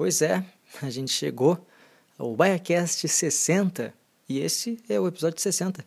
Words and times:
Pois 0.00 0.22
é, 0.22 0.42
a 0.80 0.88
gente 0.88 1.12
chegou 1.12 1.62
ao 2.18 2.34
BaiaCast 2.34 3.06
60 3.06 3.92
e 4.26 4.38
esse 4.38 4.82
é 4.88 4.98
o 4.98 5.06
episódio 5.06 5.38
60. 5.38 5.84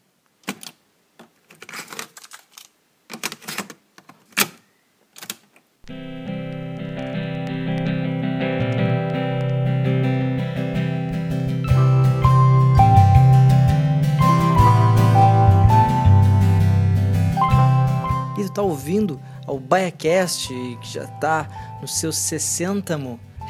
E 18.37 18.43
tu 18.43 18.53
tá 18.53 18.61
ouvindo 18.61 19.19
ao 19.47 19.59
BaiaCast, 19.59 20.49
que 20.83 20.87
já 20.87 21.07
tá 21.07 21.79
no 21.81 21.87
seu 21.87 22.11
60 22.11 22.95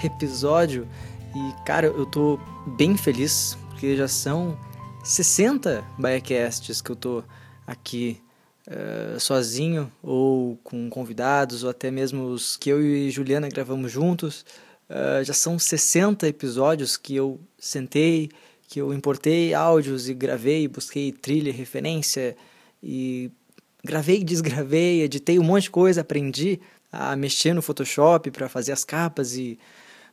episódio. 0.06 0.88
E, 1.36 1.66
cara, 1.66 1.88
eu 1.88 2.06
tô 2.06 2.40
bem 2.78 2.96
feliz, 2.96 3.58
porque 3.70 3.96
já 3.96 4.08
são 4.08 4.58
60 5.04 5.84
BaiaCasts 5.98 6.82
que 6.82 6.92
eu 6.92 6.96
tô 6.96 7.24
aqui 7.66 8.22
uh, 8.68 9.20
sozinho, 9.20 9.92
ou 10.02 10.58
com 10.64 10.90
convidados, 10.90 11.64
ou 11.64 11.70
até 11.70 11.90
mesmo 11.90 12.26
os 12.26 12.56
que 12.56 12.70
eu 12.70 12.82
e 12.82 13.10
Juliana 13.10 13.50
gravamos 13.50 13.92
juntos. 13.92 14.46
Uh, 14.90 15.24
já 15.24 15.34
são 15.34 15.58
60 15.58 16.28
episódios 16.28 16.98
que 16.98 17.16
eu 17.16 17.40
sentei, 17.58 18.30
que 18.68 18.80
eu 18.80 18.94
importei 18.94 19.54
áudios 19.54 20.10
e 20.10 20.14
gravei, 20.14 20.68
busquei 20.68 21.12
trilha, 21.12 21.52
referência 21.52 22.36
e 22.82 23.32
gravei, 23.84 24.24
desgravei, 24.26 25.02
editei 25.02 25.40
um 25.40 25.44
monte 25.44 25.64
de 25.64 25.72
coisa, 25.72 26.02
aprendi 26.02 26.60
a 26.92 27.16
mexer 27.16 27.54
no 27.54 27.62
Photoshop 27.62 28.30
para 28.30 28.48
fazer 28.48 28.72
as 28.72 28.84
capas 28.84 29.36
e 29.36 29.58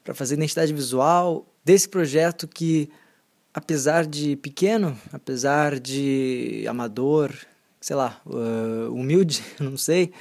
para 0.04 0.14
fazer 0.14 0.34
identidade 0.34 0.72
visual 0.72 1.46
desse 1.64 1.88
projeto 1.88 2.48
que, 2.48 2.88
apesar 3.52 4.06
de 4.06 4.36
pequeno, 4.36 4.98
apesar 5.12 5.78
de 5.78 6.64
amador, 6.68 7.32
sei 7.80 7.96
lá, 7.96 8.20
uh, 8.26 8.92
humilde, 8.92 9.42
não 9.60 9.76
sei, 9.76 10.12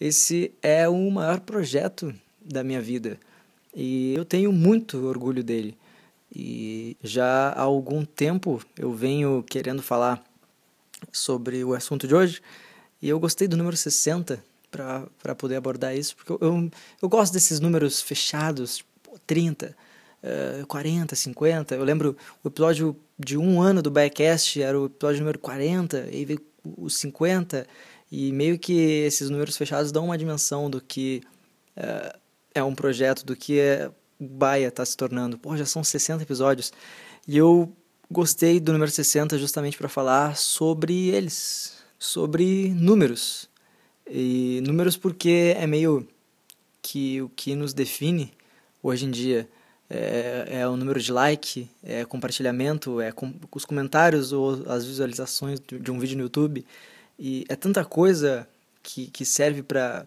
esse 0.00 0.52
é 0.62 0.88
o 0.88 1.10
maior 1.10 1.40
projeto 1.40 2.14
da 2.44 2.62
minha 2.62 2.80
vida 2.80 3.18
e 3.74 4.14
eu 4.14 4.24
tenho 4.24 4.52
muito 4.52 5.06
orgulho 5.06 5.44
dele. 5.44 5.76
E 6.34 6.96
já 7.02 7.50
há 7.50 7.62
algum 7.62 8.04
tempo 8.04 8.60
eu 8.76 8.92
venho 8.92 9.42
querendo 9.48 9.82
falar 9.82 10.22
sobre 11.12 11.62
o 11.64 11.74
assunto 11.74 12.06
de 12.06 12.14
hoje 12.14 12.42
e 13.00 13.08
eu 13.08 13.20
gostei 13.20 13.46
do 13.46 13.56
número 13.56 13.76
60 13.76 14.42
para 14.70 15.34
poder 15.34 15.56
abordar 15.56 15.96
isso, 15.96 16.16
porque 16.16 16.32
eu, 16.32 16.38
eu, 16.42 16.70
eu, 17.00 17.08
gosto 17.08 17.32
desses 17.32 17.58
números 17.58 18.02
fechados, 18.02 18.84
30, 19.26 19.76
uh, 20.22 20.66
40, 20.66 21.14
50. 21.14 21.74
Eu 21.74 21.84
lembro 21.84 22.16
o 22.42 22.48
episódio 22.48 22.96
de 23.18 23.36
um 23.36 23.60
ano 23.60 23.82
do 23.82 23.90
Backcast 23.90 24.62
era 24.62 24.78
o 24.78 24.86
episódio 24.86 25.20
número 25.20 25.38
40, 25.38 26.08
e 26.12 26.24
veio 26.24 26.40
o 26.76 26.88
50, 26.88 27.66
e 28.10 28.32
meio 28.32 28.58
que 28.58 28.72
esses 28.72 29.28
números 29.30 29.56
fechados 29.56 29.92
dão 29.92 30.06
uma 30.06 30.18
dimensão 30.18 30.70
do 30.70 30.80
que 30.80 31.22
uh, 31.76 32.18
é 32.54 32.62
um 32.62 32.74
projeto, 32.74 33.24
do 33.24 33.36
que 33.36 33.58
é, 33.60 33.90
Baia 34.18 34.68
está 34.68 34.84
se 34.84 34.96
tornando. 34.96 35.38
Pô, 35.38 35.56
já 35.56 35.64
são 35.64 35.84
60 35.84 36.22
episódios. 36.22 36.72
E 37.26 37.36
eu 37.36 37.72
gostei 38.10 38.58
do 38.58 38.72
número 38.72 38.90
60 38.90 39.38
justamente 39.38 39.76
para 39.76 39.88
falar 39.88 40.36
sobre 40.36 41.08
eles, 41.08 41.76
sobre 41.98 42.70
números. 42.70 43.48
E 44.10 44.62
números 44.66 44.96
porque 44.96 45.54
é 45.56 45.66
meio 45.66 46.08
que 46.80 47.20
o 47.20 47.28
que 47.28 47.54
nos 47.54 47.72
define 47.74 48.32
hoje 48.88 49.06
em 49.06 49.10
dia 49.10 49.48
é, 49.88 50.60
é 50.60 50.68
o 50.68 50.76
número 50.76 51.00
de 51.00 51.12
like, 51.12 51.68
é 51.82 52.04
compartilhamento, 52.04 53.00
é 53.00 53.12
com, 53.12 53.32
os 53.54 53.64
comentários 53.64 54.32
ou 54.32 54.64
as 54.68 54.84
visualizações 54.84 55.60
de 55.60 55.90
um 55.90 55.98
vídeo 55.98 56.16
no 56.16 56.24
YouTube. 56.24 56.64
E 57.18 57.44
é 57.48 57.56
tanta 57.56 57.84
coisa 57.84 58.48
que, 58.82 59.06
que 59.08 59.24
serve 59.24 59.62
para 59.62 60.06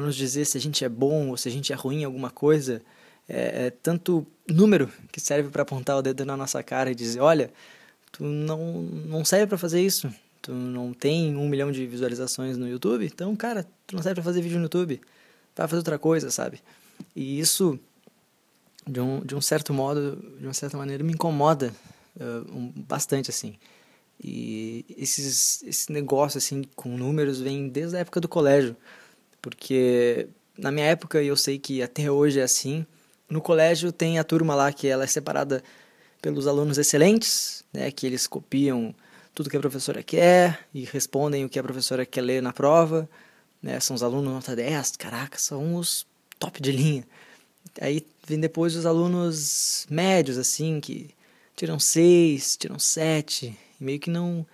nos 0.00 0.16
dizer 0.16 0.44
se 0.44 0.58
a 0.58 0.60
gente 0.60 0.84
é 0.84 0.88
bom 0.88 1.28
ou 1.28 1.36
se 1.36 1.48
a 1.48 1.52
gente 1.52 1.72
é 1.72 1.76
ruim 1.76 2.02
em 2.02 2.04
alguma 2.04 2.30
coisa. 2.30 2.82
É, 3.28 3.66
é 3.66 3.70
tanto 3.70 4.26
número 4.48 4.90
que 5.12 5.20
serve 5.20 5.50
para 5.50 5.62
apontar 5.62 5.96
o 5.96 6.02
dedo 6.02 6.24
na 6.24 6.36
nossa 6.36 6.62
cara 6.62 6.90
e 6.90 6.94
dizer: 6.94 7.20
olha, 7.20 7.52
tu 8.10 8.24
não, 8.24 8.82
não 8.82 9.24
serve 9.24 9.46
para 9.46 9.58
fazer 9.58 9.80
isso 9.80 10.10
tu 10.42 10.52
não 10.52 10.92
tem 10.92 11.36
um 11.36 11.48
milhão 11.48 11.70
de 11.70 11.86
visualizações 11.86 12.56
no 12.56 12.68
YouTube, 12.68 13.04
então, 13.04 13.34
cara, 13.36 13.66
tu 13.86 13.94
não 13.94 14.02
serve 14.02 14.16
pra 14.16 14.24
fazer 14.24 14.40
vídeo 14.40 14.56
no 14.56 14.64
YouTube. 14.64 15.00
Vai 15.56 15.68
fazer 15.68 15.78
outra 15.78 15.98
coisa, 15.98 16.30
sabe? 16.30 16.60
E 17.14 17.38
isso, 17.38 17.78
de 18.86 19.00
um, 19.00 19.20
de 19.20 19.34
um 19.34 19.40
certo 19.40 19.72
modo, 19.72 20.16
de 20.38 20.46
uma 20.46 20.54
certa 20.54 20.76
maneira, 20.76 21.02
me 21.04 21.12
incomoda 21.12 21.72
uh, 22.16 22.56
um, 22.56 22.72
bastante, 22.76 23.30
assim. 23.30 23.56
E 24.22 24.84
esses, 24.96 25.62
esse 25.62 25.92
negócio, 25.92 26.38
assim, 26.38 26.62
com 26.76 26.96
números, 26.96 27.40
vem 27.40 27.68
desde 27.68 27.96
a 27.96 28.00
época 28.00 28.20
do 28.20 28.28
colégio. 28.28 28.76
Porque 29.40 30.28
na 30.60 30.70
minha 30.70 30.86
época, 30.86 31.22
e 31.22 31.28
eu 31.28 31.36
sei 31.36 31.58
que 31.58 31.82
até 31.82 32.10
hoje 32.10 32.38
é 32.38 32.42
assim, 32.42 32.84
no 33.28 33.40
colégio 33.40 33.90
tem 33.90 34.18
a 34.18 34.24
turma 34.24 34.54
lá 34.54 34.72
que 34.72 34.86
ela 34.86 35.04
é 35.04 35.06
separada 35.06 35.62
pelos 36.20 36.46
alunos 36.46 36.76
excelentes, 36.76 37.64
né, 37.72 37.90
que 37.90 38.06
eles 38.06 38.26
copiam 38.26 38.94
tudo 39.34 39.48
que 39.48 39.56
a 39.56 39.60
professora 39.60 40.02
quer 40.02 40.66
e 40.74 40.84
respondem 40.84 41.44
o 41.44 41.48
que 41.48 41.58
a 41.58 41.62
professora 41.62 42.04
quer 42.04 42.20
ler 42.20 42.42
na 42.42 42.52
prova. 42.52 43.08
Né? 43.62 43.80
São 43.80 43.96
os 43.96 44.02
alunos 44.02 44.32
nota 44.32 44.54
10, 44.54 44.96
caraca, 44.96 45.38
são 45.38 45.76
os 45.76 46.06
top 46.38 46.60
de 46.60 46.72
linha. 46.72 47.04
Aí 47.80 48.06
vem 48.30 48.38
depois 48.38 48.76
os 48.76 48.86
alunos 48.86 49.86
médios, 49.90 50.38
assim, 50.38 50.80
que 50.80 51.10
tiram 51.56 51.80
6, 51.80 52.56
tiram 52.56 52.78
7, 52.78 53.46
e 53.80 53.84
meio 53.84 53.98
que 53.98 54.08
não, 54.08 54.46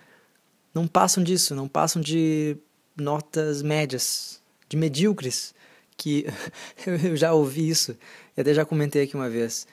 não 0.73 0.87
passam 0.87 1.23
disso, 1.23 1.53
não 1.53 1.67
passam 1.67 2.01
de 2.01 2.57
notas 2.95 3.61
médias, 3.61 4.41
de 4.67 4.75
medíocres, 4.75 5.53
que 5.95 6.25
eu 6.85 7.15
já 7.15 7.33
ouvi 7.33 7.69
isso, 7.69 7.95
e 8.35 8.41
até 8.41 8.51
já 8.51 8.65
comentei 8.65 9.03
aqui 9.03 9.15
uma 9.15 9.29
vez 9.29 9.67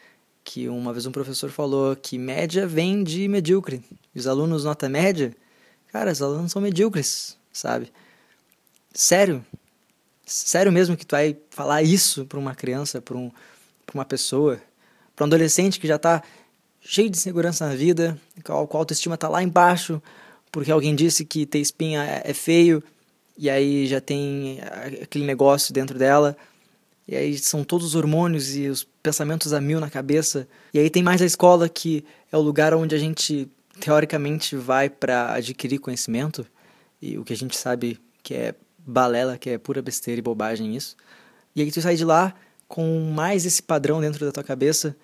que 0.45 0.69
uma 0.69 0.93
vez 0.93 1.07
um 1.07 1.13
professor 1.13 1.51
falou 1.51 1.97
que 1.97 2.19
média 2.19 2.67
vem 2.67 3.03
de 3.03 3.27
medíocre. 3.27 3.83
E 4.15 4.19
os 4.19 4.27
alunos 4.27 4.65
nota 4.65 4.91
média, 4.91 5.35
cara, 5.91 6.13
os 6.13 6.21
alunos 6.21 6.53
são 6.53 6.61
medíocres, 6.61 7.39
sabe? 7.51 7.91
Sério. 8.93 9.45
Sério 10.27 10.71
mesmo 10.71 10.97
que 10.99 11.07
tu 11.07 11.13
vai 11.13 11.35
falar 11.49 11.83
isso 11.83 12.27
para 12.27 12.39
uma 12.39 12.55
criança, 12.55 13.01
para 13.01 13.17
um, 13.17 13.33
uma 13.95 14.05
pessoa, 14.05 14.61
para 15.15 15.25
um 15.25 15.29
adolescente 15.29 15.81
que 15.81 15.87
já 15.87 15.97
está 15.97 16.23
cheio 16.81 17.09
de 17.09 17.17
insegurança 17.17 17.67
na 17.67 17.75
vida, 17.75 18.19
com 18.43 18.53
a 18.53 18.79
autoestima 18.79 19.15
está 19.15 19.29
lá 19.29 19.43
embaixo, 19.43 20.03
porque 20.53 20.71
alguém 20.71 20.95
disse 20.95 21.25
que 21.25 21.47
ter 21.47 21.59
espinha 21.59 22.05
é, 22.05 22.31
é 22.31 22.35
feio, 22.35 22.83
e 23.37 23.51
aí 23.51 23.87
já 23.87 24.01
tem 24.01 24.59
aquele 25.03 25.25
negócio 25.25 25.73
dentro 25.73 25.99
dela 25.99 26.37
e 27.07 27.15
aí 27.15 27.39
são 27.39 27.63
todos 27.63 27.89
os 27.89 27.95
hormônios 27.95 28.57
e 28.57 28.67
os 28.69 28.85
pensamentos 29.03 29.53
a 29.53 29.61
mil 29.61 29.79
na 29.79 29.91
cabeça. 29.91 30.49
E 30.73 30.79
aí 30.79 30.89
tem 30.89 31.03
mais 31.03 31.21
a 31.21 31.27
escola, 31.27 31.69
que 31.69 32.05
é 32.33 32.37
o 32.37 32.41
lugar 32.41 32.73
onde 32.75 32.95
a 32.95 32.99
gente 32.99 33.49
teoricamente 33.79 34.57
vai 34.57 34.89
para 34.89 35.35
adquirir 35.35 35.79
conhecimento. 35.79 36.47
E 37.03 37.19
o 37.19 37.25
que 37.25 37.35
a 37.35 37.37
gente 37.37 37.57
sabe 37.57 38.01
que 38.23 38.35
é 38.35 38.55
balela, 38.79 39.37
que 39.37 39.51
é 39.51 39.59
pura 39.59 39.83
besteira 39.83 40.19
e 40.19 40.23
bobagem 40.23 40.75
isso. 40.75 40.97
E 41.55 41.61
aí 41.61 41.71
tu 41.71 41.81
sai 41.83 41.95
de 41.95 42.05
lá 42.05 42.35
com 42.69 43.11
mais 43.13 43.45
esse 43.45 43.63
padrão 43.63 44.01
dentro 44.01 44.25
da 44.25 44.33
tua 44.33 44.45
cabeça 44.45 44.97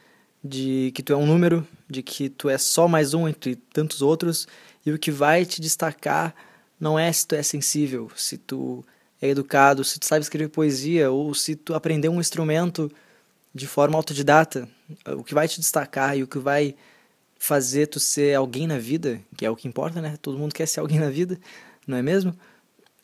de 0.43 0.91
que 0.95 1.03
tu 1.03 1.13
é 1.13 1.17
um 1.17 1.27
número, 1.27 1.67
de 1.89 2.03
que 2.03 2.29
tu 2.29 2.49
é 2.49 2.57
só 2.57 2.89
mais 2.89 3.13
um 3.15 3.29
entre 3.29 3.57
tantos 3.57 4.01
outros, 4.01 4.49
e 4.85 4.91
o 4.91 4.99
que 4.99 5.11
vai 5.11 5.45
te 5.45 5.61
destacar 5.61 6.35
não 6.79 6.99
é 6.99 7.13
se 7.13 7.27
tu 7.27 7.35
é 7.35 7.43
sensível, 7.43 8.11
se 8.17 8.39
tu 8.39 8.85
é 9.21 9.29
educado, 9.29 9.85
se 9.85 9.99
tu 10.01 10.07
sabe 10.07 10.23
escrever 10.23 10.49
poesia 10.49 11.11
ou 11.11 11.35
se 11.35 11.55
tu 11.55 11.75
aprendeu 11.75 12.11
um 12.11 12.21
instrumento 12.21 12.91
de 13.55 13.67
forma 13.67 13.97
autodidata, 13.97 14.67
o 15.07 15.23
que 15.23 15.35
vai 15.35 15.47
te 15.47 15.61
destacar 15.61 16.17
e 16.17 16.23
o 16.23 16.27
que 16.27 16.39
vai 16.39 16.75
fazer 17.39 17.87
tu 17.87 18.01
ser 18.01 18.35
alguém 18.35 18.67
na 18.67 18.79
vida, 18.79 19.21
que 19.37 19.45
é 19.45 19.51
o 19.51 19.57
que 19.57 19.69
importa, 19.69 20.01
né? 20.01 20.17
Todo 20.23 20.39
mundo 20.39 20.55
quer 20.55 20.67
ser 20.67 20.81
alguém 20.81 20.99
na 20.99 21.11
vida, 21.11 21.39
não 21.87 21.97
é 21.97 22.03
mesmo? 22.03 22.35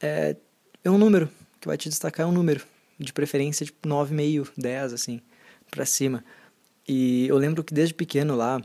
É, 0.01 0.37
é 0.85 0.91
um 0.91 0.99
número, 0.99 1.29
que 1.61 1.67
vai 1.67 1.77
te 1.77 1.89
destacar 1.89 2.25
é 2.25 2.29
um 2.29 2.33
número, 2.33 2.65
de 2.99 3.13
preferência 3.13 3.67
de 3.67 3.73
9,5, 3.73 4.53
10, 4.57 4.93
assim, 4.93 5.21
para 5.71 5.85
cima. 5.85 6.25
E 6.89 7.27
eu 7.27 7.37
lembro 7.37 7.65
que 7.65 7.75
desde 7.75 7.95
pequeno 7.95 8.37
lá, 8.37 8.61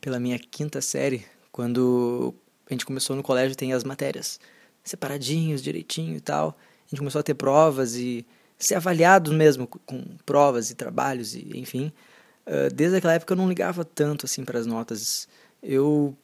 pela 0.00 0.18
minha 0.18 0.38
quinta 0.38 0.80
série, 0.80 1.24
quando 1.52 2.34
a 2.68 2.74
gente 2.74 2.84
começou 2.84 3.16
no 3.16 3.22
colégio, 3.22 3.56
tem 3.56 3.72
as 3.72 3.84
matérias 3.84 4.38
separadinhos, 4.84 5.62
direitinho 5.62 6.16
e 6.16 6.20
tal. 6.20 6.58
A 6.86 6.90
gente 6.90 6.98
começou 6.98 7.20
a 7.20 7.22
ter 7.22 7.34
provas 7.34 7.94
e 7.96 8.26
ser 8.58 8.74
avaliado 8.74 9.32
mesmo 9.32 9.66
com 9.66 10.04
provas 10.26 10.70
e 10.70 10.74
trabalhos 10.74 11.34
e 11.34 11.48
enfim. 11.54 11.92
Desde 12.74 12.96
aquela 12.96 13.14
época 13.14 13.32
eu 13.32 13.36
não 13.36 13.48
ligava 13.48 13.84
tanto 13.84 14.26
assim 14.26 14.44
para 14.44 14.58
as 14.58 14.66
notas. 14.66 15.28
Eu, 15.62 16.16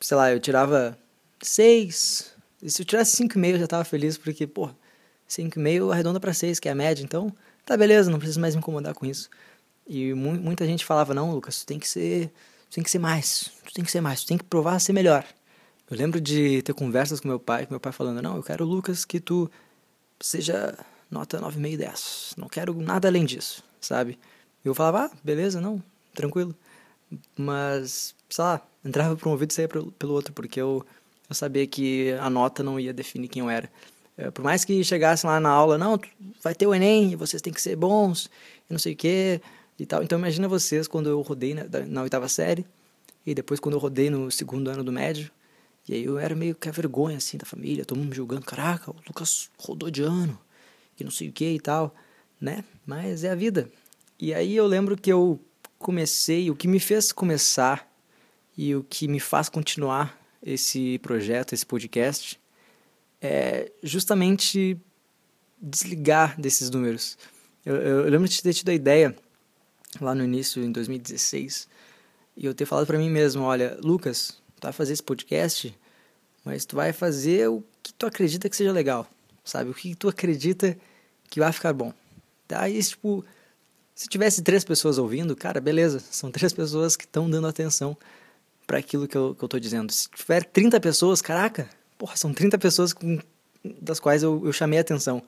sei 0.00 0.16
lá, 0.16 0.32
eu 0.32 0.40
tirava 0.40 0.98
seis. 1.40 2.32
E 2.62 2.70
se 2.70 2.82
eu 2.82 2.86
tirasse 2.86 3.16
cinco 3.16 3.36
e 3.36 3.40
meio 3.40 3.54
eu 3.54 3.58
já 3.58 3.64
estava 3.64 3.84
feliz 3.84 4.18
porque, 4.18 4.46
pô, 4.46 4.70
cinco 5.28 5.58
e 5.58 5.62
meio 5.62 5.92
arredonda 5.92 6.18
para 6.18 6.32
seis, 6.32 6.58
que 6.58 6.68
é 6.68 6.72
a 6.72 6.74
média. 6.74 7.04
Então, 7.04 7.32
tá 7.64 7.76
beleza, 7.76 8.10
não 8.10 8.18
preciso 8.18 8.40
mais 8.40 8.54
me 8.54 8.60
incomodar 8.60 8.94
com 8.94 9.06
isso. 9.06 9.28
E 9.86 10.12
mu 10.14 10.32
muita 10.32 10.66
gente 10.66 10.84
falava, 10.84 11.14
não, 11.14 11.32
Lucas, 11.32 11.60
tu 11.60 11.66
tem 11.66 11.78
que 11.78 11.88
ser, 11.88 12.32
tu 12.70 12.74
tem 12.74 12.84
que 12.84 12.90
ser 12.90 12.98
mais, 12.98 13.52
tu 13.64 13.72
tem 13.74 13.84
que 13.84 13.90
ser 13.90 14.00
mais, 14.00 14.22
tu 14.22 14.26
tem 14.28 14.38
que 14.38 14.44
provar 14.44 14.80
ser 14.80 14.92
melhor. 14.92 15.24
Eu 15.90 15.96
lembro 15.96 16.20
de 16.20 16.62
ter 16.62 16.74
conversas 16.74 17.20
com 17.20 17.28
meu 17.28 17.38
pai, 17.38 17.66
com 17.66 17.72
meu 17.72 17.80
pai 17.80 17.92
falando, 17.92 18.20
não, 18.20 18.36
eu 18.36 18.42
quero, 18.42 18.64
Lucas, 18.64 19.04
que 19.04 19.20
tu 19.20 19.50
seja 20.20 20.76
nota 21.10 21.40
9,5 21.40 21.72
e 21.72 21.76
10. 21.76 22.34
Não 22.36 22.48
quero 22.48 22.74
nada 22.74 23.08
além 23.08 23.24
disso, 23.24 23.62
sabe? 23.80 24.18
Eu 24.64 24.74
falava, 24.74 25.06
ah, 25.06 25.18
beleza, 25.24 25.60
não, 25.60 25.82
tranquilo. 26.14 26.54
Mas, 27.36 28.14
sei 28.28 28.44
lá, 28.44 28.60
entrava 28.84 29.16
por 29.16 29.28
um 29.28 29.32
ouvido 29.32 29.50
e 29.50 29.54
saía 29.54 29.68
pelo 29.68 30.12
outro, 30.12 30.32
porque 30.34 30.60
eu, 30.60 30.84
eu 31.28 31.34
sabia 31.34 31.66
que 31.66 32.12
a 32.20 32.28
nota 32.28 32.62
não 32.62 32.78
ia 32.78 32.92
definir 32.92 33.28
quem 33.28 33.40
eu 33.40 33.48
era. 33.48 33.70
É, 34.18 34.32
por 34.32 34.42
mais 34.42 34.64
que 34.64 34.82
chegasse 34.82 35.24
lá 35.24 35.38
na 35.38 35.48
aula, 35.48 35.78
não, 35.78 35.98
vai 36.42 36.52
ter 36.52 36.66
o 36.66 36.74
Enem, 36.74 37.14
vocês 37.14 37.40
têm 37.40 37.52
que 37.52 37.62
ser 37.62 37.76
bons, 37.76 38.28
e 38.68 38.72
não 38.72 38.78
sei 38.78 38.92
o 38.92 38.96
quê, 38.96 39.40
e 39.78 39.86
tal. 39.86 40.02
Então 40.02 40.18
imagina 40.18 40.48
vocês 40.48 40.88
quando 40.88 41.08
eu 41.08 41.20
rodei 41.22 41.54
na, 41.54 41.64
na 41.86 42.02
oitava 42.02 42.28
série, 42.28 42.66
e 43.24 43.32
depois 43.32 43.60
quando 43.60 43.74
eu 43.74 43.78
rodei 43.78 44.10
no 44.10 44.28
segundo 44.28 44.68
ano 44.68 44.82
do 44.82 44.90
médio, 44.90 45.30
e 45.88 45.94
aí 45.94 46.04
eu 46.04 46.18
era 46.18 46.34
meio 46.34 46.56
que 46.56 46.68
a 46.68 46.72
vergonha, 46.72 47.16
assim, 47.16 47.38
da 47.38 47.46
família, 47.46 47.84
todo 47.84 47.96
mundo 47.96 48.08
me 48.08 48.16
julgando, 48.16 48.44
caraca, 48.44 48.90
o 48.90 48.96
Lucas 49.06 49.50
rodou 49.56 49.88
de 49.88 50.02
ano, 50.02 50.36
e 50.98 51.04
não 51.04 51.12
sei 51.12 51.28
o 51.28 51.32
que 51.32 51.48
e 51.48 51.60
tal, 51.60 51.94
né? 52.40 52.64
Mas 52.84 53.22
é 53.22 53.30
a 53.30 53.36
vida. 53.36 53.70
E 54.18 54.34
aí 54.34 54.56
eu 54.56 54.66
lembro 54.66 54.96
que 54.96 55.12
eu 55.12 55.40
comecei, 55.78 56.50
o 56.50 56.56
que 56.56 56.66
me 56.66 56.80
fez 56.80 57.12
começar 57.12 57.88
e 58.56 58.74
o 58.74 58.82
que 58.82 59.06
me 59.06 59.20
faz 59.20 59.48
continuar 59.48 60.18
esse 60.42 60.98
projeto, 60.98 61.52
esse 61.52 61.64
podcast, 61.64 62.38
é 63.20 63.70
justamente 63.82 64.78
desligar 65.60 66.40
desses 66.40 66.70
números. 66.70 67.18
Eu, 67.64 67.76
eu, 67.76 68.04
eu 68.04 68.10
lembro 68.10 68.28
de 68.28 68.42
ter 68.42 68.54
tido 68.54 68.68
a 68.70 68.74
ideia 68.74 69.14
lá 70.00 70.14
no 70.14 70.24
início, 70.24 70.62
em 70.62 70.70
2016, 70.70 71.68
e 72.36 72.46
eu 72.46 72.54
ter 72.54 72.66
falado 72.66 72.86
para 72.86 72.98
mim 72.98 73.10
mesmo, 73.10 73.42
olha, 73.42 73.76
Lucas, 73.82 74.38
tu 74.60 74.64
vai 74.64 74.72
fazer 74.72 74.92
esse 74.92 75.02
podcast, 75.02 75.76
mas 76.44 76.64
tu 76.64 76.76
vai 76.76 76.92
fazer 76.92 77.48
o 77.48 77.62
que 77.82 77.92
tu 77.92 78.06
acredita 78.06 78.48
que 78.48 78.56
seja 78.56 78.72
legal, 78.72 79.06
sabe? 79.44 79.70
O 79.70 79.74
que 79.74 79.94
tu 79.94 80.08
acredita 80.08 80.76
que 81.28 81.40
vai 81.40 81.52
ficar 81.52 81.72
bom. 81.72 81.92
Daí, 82.48 82.82
tipo, 82.82 83.24
se 83.94 84.08
tivesse 84.08 84.42
três 84.42 84.64
pessoas 84.64 84.96
ouvindo, 84.96 85.34
cara, 85.34 85.60
beleza, 85.60 85.98
são 85.98 86.30
três 86.30 86.52
pessoas 86.52 86.96
que 86.96 87.04
estão 87.04 87.28
dando 87.28 87.46
atenção 87.48 87.96
para 88.66 88.78
aquilo 88.78 89.08
que 89.08 89.16
eu, 89.16 89.34
que 89.34 89.42
eu 89.42 89.48
tô 89.48 89.58
dizendo. 89.58 89.92
Se 89.92 90.08
tiver 90.10 90.44
30 90.44 90.78
pessoas, 90.78 91.20
caraca, 91.20 91.68
porra, 91.98 92.16
são 92.16 92.32
30 92.32 92.56
pessoas 92.58 92.92
com, 92.92 93.18
das 93.80 94.00
quais 94.00 94.22
eu, 94.22 94.40
eu 94.44 94.52
chamei 94.52 94.78
a 94.78 94.82
atenção. 94.82 95.22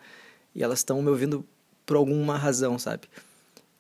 E 0.55 0.63
elas 0.63 0.79
estão 0.79 1.03
me 1.03 1.11
ouvindo 1.11 1.45
por 1.85 1.97
alguma 1.97 2.39
razão, 2.39 2.79
sabe? 2.79 3.09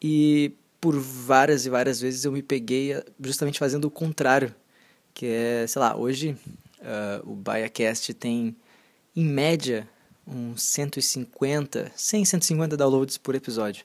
E 0.02 0.52
por 0.80 0.98
várias 0.98 1.64
e 1.64 1.70
várias 1.70 2.00
vezes 2.00 2.24
eu 2.24 2.32
me 2.32 2.42
peguei 2.42 3.02
justamente 3.20 3.58
fazendo 3.58 3.84
o 3.84 3.90
contrário. 3.90 4.54
Que 5.14 5.26
é, 5.26 5.66
sei 5.66 5.80
lá, 5.80 5.96
hoje 5.96 6.36
uh, 6.80 7.30
o 7.30 7.34
BaiaCast 7.34 8.14
tem, 8.14 8.56
em 9.14 9.24
média, 9.24 9.88
uns 10.26 10.62
150, 10.62 11.92
100, 11.94 12.24
150 12.24 12.76
downloads 12.76 13.18
por 13.18 13.34
episódio. 13.34 13.84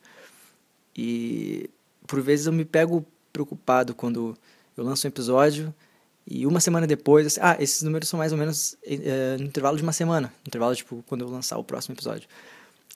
E 0.96 1.70
por 2.08 2.22
vezes 2.22 2.46
eu 2.46 2.54
me 2.54 2.64
pego 2.64 3.06
preocupado 3.34 3.94
quando 3.94 4.38
eu 4.78 4.84
lanço 4.84 5.06
um 5.06 5.10
episódio 5.10 5.74
e 6.28 6.48
uma 6.48 6.60
semana 6.60 6.88
depois, 6.88 7.28
assim, 7.28 7.40
ah, 7.42 7.56
esses 7.60 7.84
números 7.84 8.10
são 8.10 8.18
mais 8.18 8.32
ou 8.32 8.38
menos 8.38 8.76
é, 8.84 9.38
no 9.38 9.46
intervalo 9.46 9.78
de 9.78 9.84
uma 9.84 9.94
semana, 9.94 10.34
no 10.44 10.48
intervalo 10.48 10.76
tipo 10.76 11.04
quando 11.08 11.22
eu 11.22 11.30
lançar 11.30 11.58
o 11.58 11.64
próximo 11.64 11.94
episódio. 11.94 12.28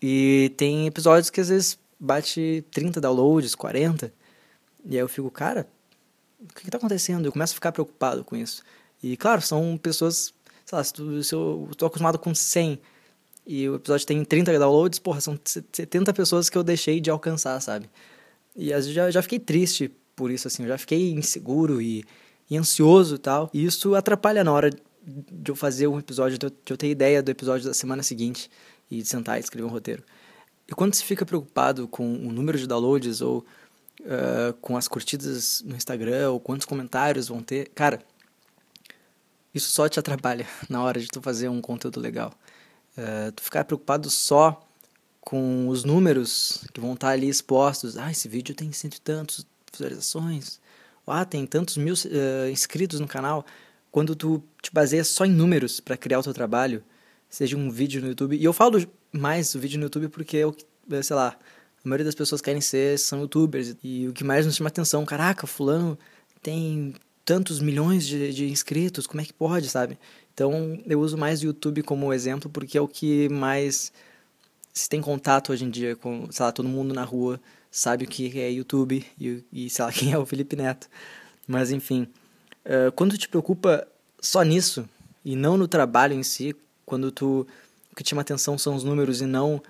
E 0.02 0.52
tem 0.58 0.88
episódios 0.88 1.30
que 1.30 1.40
às 1.40 1.50
vezes 1.50 1.78
bate 2.00 2.64
30 2.72 3.00
downloads, 3.00 3.54
40, 3.54 4.12
e 4.86 4.96
aí 4.96 4.98
eu 4.98 5.08
fico, 5.08 5.30
cara, 5.30 5.68
o 6.40 6.54
que 6.54 6.66
está 6.66 6.78
acontecendo? 6.78 7.26
Eu 7.26 7.32
começo 7.32 7.54
a 7.54 7.56
ficar 7.56 7.72
preocupado 7.72 8.24
com 8.24 8.36
isso. 8.36 8.64
E 9.04 9.16
claro, 9.16 9.42
são 9.42 9.78
pessoas, 9.78 10.34
sei 10.66 10.78
lá, 10.78 10.84
se, 10.84 10.94
tu, 10.94 11.24
se 11.24 11.36
eu 11.36 11.68
estou 11.72 11.88
acostumado 11.88 12.18
com 12.18 12.34
100 12.34 12.80
e 13.46 13.70
o 13.70 13.76
episódio 13.76 14.08
tem 14.08 14.24
30 14.26 14.58
downloads, 14.58 14.98
porra, 14.98 15.22
são 15.22 15.38
70 15.44 16.14
pessoas 16.14 16.50
que 16.50 16.58
eu 16.58 16.64
deixei 16.64 17.00
de 17.00 17.10
alcançar, 17.12 17.60
sabe? 17.62 17.90
E 18.56 18.74
às 18.74 18.86
vezes 18.86 18.94
já, 18.94 19.12
já 19.12 19.22
fiquei 19.22 19.40
triste 19.40 19.92
por 20.16 20.32
isso, 20.32 20.48
assim, 20.48 20.64
eu 20.64 20.70
já 20.70 20.78
fiquei 20.78 21.12
inseguro 21.12 21.82
e, 21.82 22.04
e 22.50 22.58
ansioso 22.58 23.16
e 23.16 23.20
tal. 23.20 23.50
E 23.54 23.64
isso 23.64 23.96
atrapalha 23.96 24.44
na 24.44 24.52
hora 24.52 24.70
de 24.72 25.52
eu 25.52 25.56
fazer 25.56 25.88
um 25.88 26.00
episódio, 26.00 26.38
de 26.38 26.46
eu, 26.70 26.78
ter 26.78 26.90
ideia 26.90 27.22
do 27.22 27.30
episódio 27.30 27.68
da 27.68 27.74
semana 27.74 28.04
seguinte 28.04 28.50
e 28.90 29.02
de 29.02 29.08
sentar 29.08 29.38
e 29.38 29.42
escrever 29.42 29.66
um 29.66 29.72
roteiro. 29.72 30.04
E 30.68 30.74
quando 30.74 30.94
você 30.94 31.04
fica 31.04 31.26
preocupado 31.26 31.88
com 31.88 32.06
o 32.06 32.32
número 32.32 32.58
de 32.58 32.68
downloads 32.68 33.22
ou 33.22 33.46
uh, 34.02 34.54
com 34.62 34.78
as 34.78 34.88
curtidas 34.88 35.64
no 35.66 35.76
Instagram 35.76 36.32
ou 36.32 36.40
quantos 36.40 36.66
comentários 36.66 37.28
vão 37.28 37.42
ter, 37.42 37.70
cara, 37.70 38.02
isso 39.54 39.72
só 39.72 39.90
te 39.90 40.00
atrapalha 40.00 40.48
na 40.70 40.84
hora 40.84 41.00
de 41.00 41.08
tu 41.08 41.22
fazer 41.22 41.50
um 41.50 41.62
conteúdo 41.62 42.00
legal. 42.00 42.34
Uh, 42.98 43.32
tu 43.32 43.42
ficar 43.42 43.64
preocupado 43.64 44.10
só 44.10 44.62
com 45.22 45.68
os 45.68 45.84
números 45.84 46.64
que 46.74 46.80
vão 46.80 46.94
estar 46.94 47.10
ali 47.10 47.30
expostos. 47.30 47.98
Ah, 47.98 48.12
esse 48.12 48.28
vídeo 48.28 48.56
tem 48.56 48.72
cento 48.72 48.96
e 48.96 49.02
tantos 49.02 49.46
visualizações. 49.72 50.60
Ah, 51.12 51.26
tem 51.26 51.46
tantos 51.46 51.78
mil 51.78 51.94
uh, 51.94 52.50
inscritos 52.50 53.00
no 53.00 53.08
canal. 53.08 53.46
Quando 53.92 54.16
tu 54.16 54.44
te 54.62 54.72
baseia 54.72 55.04
só 55.04 55.26
em 55.26 55.32
números 55.32 55.80
para 55.80 55.98
criar 55.98 56.20
o 56.20 56.24
teu 56.24 56.34
trabalho, 56.34 56.84
seja 57.30 57.58
um 57.58 57.70
vídeo 57.70 58.02
no 58.02 58.10
YouTube. 58.10 58.36
E 58.36 58.44
eu 58.44 58.54
falo 58.54 58.80
mais 59.12 59.54
do 59.54 59.60
vídeo 59.60 59.78
no 59.80 59.86
YouTube 59.86 60.10
porque 60.10 60.38
eu, 60.38 60.56
eh, 60.92 61.02
sei 61.02 61.16
lá, 61.16 61.38
a 61.84 61.88
maioria 61.90 62.06
das 62.06 62.16
pessoas 62.16 62.42
querem 62.42 62.62
ser 62.62 63.00
são 63.00 63.22
youtubers. 63.22 63.76
E 63.84 64.08
o 64.08 64.14
que 64.14 64.24
mais 64.24 64.46
nos 64.46 64.56
chama 64.56 64.68
atenção, 64.68 65.06
caraca, 65.06 65.48
fulano 65.48 65.98
tem 66.42 66.94
tantos 67.26 67.60
milhões 67.60 68.06
de, 68.06 68.34
de 68.34 68.50
inscritos, 68.50 69.06
como 69.06 69.22
é 69.22 69.26
que 69.26 69.34
pode, 69.34 69.70
sabe? 69.70 69.98
Então 70.34 70.80
eu 70.86 71.00
uso 71.00 71.18
mais 71.18 71.42
o 71.42 71.46
YouTube 71.46 71.84
como 71.84 72.14
exemplo 72.14 72.50
porque 72.50 72.78
é 72.78 72.82
o 72.82 72.88
que 72.88 73.30
mais 73.30 73.92
se 74.74 74.88
tem 74.88 75.02
contato 75.02 75.52
hoje 75.52 75.66
em 75.66 75.70
dia 75.70 75.96
com, 75.96 76.32
sei 76.32 76.46
lá, 76.46 76.52
todo 76.52 76.68
mundo 76.68 76.94
na 76.94 77.04
rua 77.04 77.40
sabe 77.72 78.06
o 78.06 78.08
que 78.08 78.40
é 78.40 78.52
YouTube 78.52 79.06
e, 79.20 79.44
e 79.52 79.70
sei 79.70 79.86
lá 79.86 79.92
quem 79.94 80.12
é 80.14 80.18
o 80.18 80.26
Felipe 80.26 80.56
Neto. 80.56 80.88
Mas 81.48 81.72
enfim, 81.72 82.08
uh, 82.66 82.92
quando 82.94 83.12
tu 83.12 83.18
te 83.18 83.30
preocupa 83.30 83.88
só 84.22 84.44
nisso 84.44 84.88
e 85.24 85.36
não 85.36 85.58
no 85.58 85.68
trabalho 85.68 86.14
em 86.14 86.24
si, 86.24 86.56
quando 86.86 87.12
tu 87.12 87.48
o 87.92 87.96
que 87.96 88.04
te 88.04 88.10
chama 88.10 88.22
atenção 88.22 88.58
são 88.58 88.76
os 88.76 88.84
números 88.84 89.22
e 89.22 89.26
não 89.26 89.62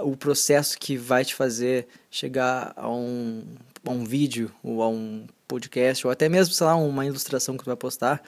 o 0.00 0.16
processo 0.16 0.78
que 0.78 0.96
vai 0.96 1.24
te 1.24 1.34
fazer 1.34 1.86
chegar 2.10 2.72
a 2.76 2.88
um, 2.88 3.44
a 3.84 3.90
um 3.90 4.04
vídeo 4.04 4.50
ou 4.62 4.82
a 4.82 4.88
um 4.88 5.26
podcast 5.46 6.06
ou 6.06 6.10
até 6.10 6.28
mesmo, 6.28 6.54
sei 6.54 6.66
lá, 6.66 6.76
uma 6.76 7.04
ilustração 7.04 7.56
que 7.56 7.64
tu 7.64 7.66
vai 7.66 7.76
postar, 7.76 8.22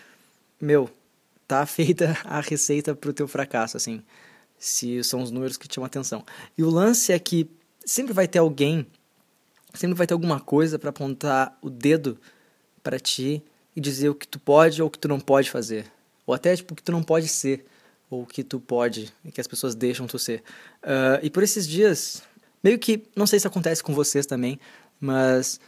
meu, 0.60 0.90
tá 1.46 1.64
feita 1.66 2.18
a 2.24 2.40
receita 2.40 2.94
pro 2.94 3.12
teu 3.12 3.26
fracasso, 3.26 3.76
assim, 3.76 4.02
se 4.58 5.02
são 5.04 5.22
os 5.22 5.30
números 5.30 5.56
que 5.56 5.66
te 5.66 5.76
chamam 5.76 5.86
atenção. 5.86 6.24
E 6.56 6.62
o 6.62 6.70
lance 6.70 7.12
é 7.12 7.18
que 7.18 7.48
sempre 7.84 8.12
vai 8.12 8.28
ter 8.28 8.38
alguém 8.38 8.86
sempre 9.74 9.96
vai 9.96 10.06
ter 10.06 10.14
alguma 10.14 10.40
coisa 10.40 10.78
para 10.78 10.90
apontar 10.90 11.56
o 11.60 11.68
dedo 11.68 12.18
para 12.82 12.98
ti 12.98 13.42
e 13.74 13.80
dizer 13.80 14.08
o 14.08 14.14
que 14.14 14.26
tu 14.26 14.38
pode 14.38 14.80
ou 14.80 14.88
o 14.88 14.90
que 14.90 14.98
tu 14.98 15.08
não 15.08 15.20
pode 15.20 15.50
fazer. 15.50 15.86
Ou 16.26 16.34
até 16.34 16.54
tipo, 16.56 16.72
o 16.72 16.76
que 16.76 16.82
tu 16.82 16.92
não 16.92 17.02
pode 17.02 17.28
ser, 17.28 17.64
ou 18.08 18.22
o 18.22 18.26
que 18.26 18.42
tu 18.42 18.60
pode 18.60 19.12
e 19.24 19.32
que 19.32 19.40
as 19.40 19.46
pessoas 19.46 19.74
deixam 19.74 20.06
tu 20.06 20.18
ser. 20.18 20.42
Uh, 20.82 21.20
e 21.22 21.30
por 21.30 21.42
esses 21.42 21.66
dias, 21.66 22.22
meio 22.62 22.78
que, 22.78 23.04
não 23.14 23.26
sei 23.26 23.38
se 23.38 23.46
acontece 23.46 23.82
com 23.82 23.92
vocês 23.92 24.26
também, 24.26 24.58
mas 25.00 25.60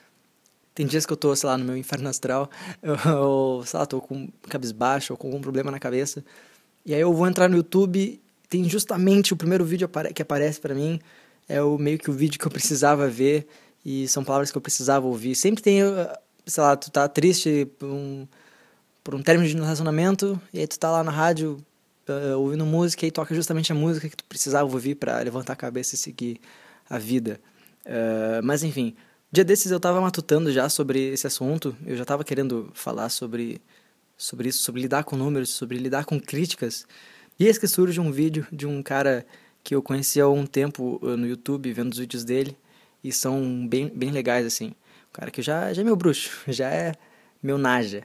tem 0.75 0.87
dias 0.87 1.05
que 1.07 1.13
eu 1.13 1.17
tô, 1.17 1.35
sei 1.35 1.49
lá, 1.49 1.59
no 1.59 1.65
meu 1.65 1.77
inferno 1.77 2.09
astral, 2.09 2.51
ou, 3.19 3.65
sei 3.65 3.79
lá, 3.79 3.87
tô 3.87 4.01
com 4.01 4.29
cabisbaixo 4.49 5.13
ou 5.13 5.17
com 5.17 5.29
algum 5.29 5.41
problema 5.41 5.71
na 5.71 5.79
cabeça, 5.79 6.25
e 6.85 6.95
aí 6.95 7.01
eu 7.01 7.13
vou 7.13 7.27
entrar 7.27 7.49
no 7.49 7.57
YouTube, 7.57 8.21
tem 8.49 8.69
justamente 8.69 9.33
o 9.33 9.37
primeiro 9.37 9.65
vídeo 9.65 9.89
que 10.15 10.23
aparece 10.23 10.61
para 10.61 10.75
mim, 10.75 11.01
é 11.49 11.61
o 11.63 11.79
meio 11.79 11.99
que 11.99 12.11
o 12.11 12.13
vídeo 12.13 12.39
que 12.39 12.47
eu 12.47 12.51
precisava 12.51 13.09
ver, 13.09 13.47
e 13.87 14.09
são 14.09 14.25
palavras 14.25 14.51
que 14.51 14.59
eu 14.59 14.61
precisava 14.61 15.07
ouvir. 15.07 15.37
Sempre 15.37 15.63
tem, 15.63 15.85
uh, 15.85 16.09
sei 16.45 16.61
lá, 16.61 16.77
tu 16.77 16.91
tá 16.91 17.07
triste 17.09 17.69
por 17.79 17.89
um, 17.89 18.27
por 19.05 19.15
um 19.15 19.23
término 19.23 19.49
de 19.49 19.55
relacionamento 19.55 20.41
e 20.53 20.59
aí 20.59 20.67
tu 20.67 20.77
tá 20.77 20.91
lá 20.91 21.05
na 21.05 21.13
rádio 21.13 21.65
uh, 22.09 22.37
ouvindo 22.37 22.67
música 22.67 23.07
e 23.07 23.13
toca 23.13 23.33
justamente 23.33 23.71
a 23.71 23.77
música 23.77 24.09
que 24.09 24.17
tu 24.17 24.25
precisava 24.25 24.69
ouvir 24.69 24.97
para 24.97 25.21
levantar 25.21 25.53
a 25.53 25.57
cabeça 25.57 25.95
e 25.95 25.99
seguir 25.99 26.41
a 26.91 26.99
vida. 26.99 27.41
Uh, 27.85 28.43
mas 28.43 28.65
enfim, 28.65 28.97
dia 29.31 29.45
desses 29.45 29.71
eu 29.71 29.79
tava 29.79 30.01
matutando 30.01 30.51
já 30.51 30.69
sobre 30.69 31.13
esse 31.13 31.29
assunto, 31.29 31.77
eu 31.87 31.97
já 31.97 32.05
tava 32.05 32.25
querendo 32.25 32.69
falar 32.75 33.09
sobre, 33.09 33.63
sobre 34.19 34.49
isso, 34.49 34.65
sobre 34.65 34.83
lidar 34.83 35.05
com 35.05 35.15
números, 35.15 35.51
sobre 35.51 35.79
lidar 35.79 36.05
com 36.05 36.19
críticas. 36.19 36.89
E 37.39 37.47
eis 37.47 37.57
que 37.57 37.69
surge 37.69 38.01
um 38.01 38.11
vídeo 38.11 38.45
de 38.51 38.67
um 38.67 38.83
cara 38.83 39.25
que 39.63 39.77
eu 39.77 39.81
conheci 39.81 40.21
há 40.21 40.29
um 40.29 40.45
tempo 40.45 40.99
no 41.03 41.25
YouTube, 41.25 41.73
vendo 41.73 41.93
os 41.93 41.99
vídeos 41.99 42.25
dele, 42.25 42.57
e 43.03 43.13
são 43.13 43.67
bem, 43.67 43.89
bem 43.89 44.11
legais, 44.11 44.47
assim. 44.47 44.75
O 45.09 45.13
cara 45.13 45.31
que 45.31 45.43
já, 45.43 45.73
já 45.73 45.83
é 45.83 45.85
meu 45.85 45.97
bruxo, 45.97 46.31
já 46.49 46.71
é 46.71 46.93
meu 47.43 47.59
naja. 47.59 48.03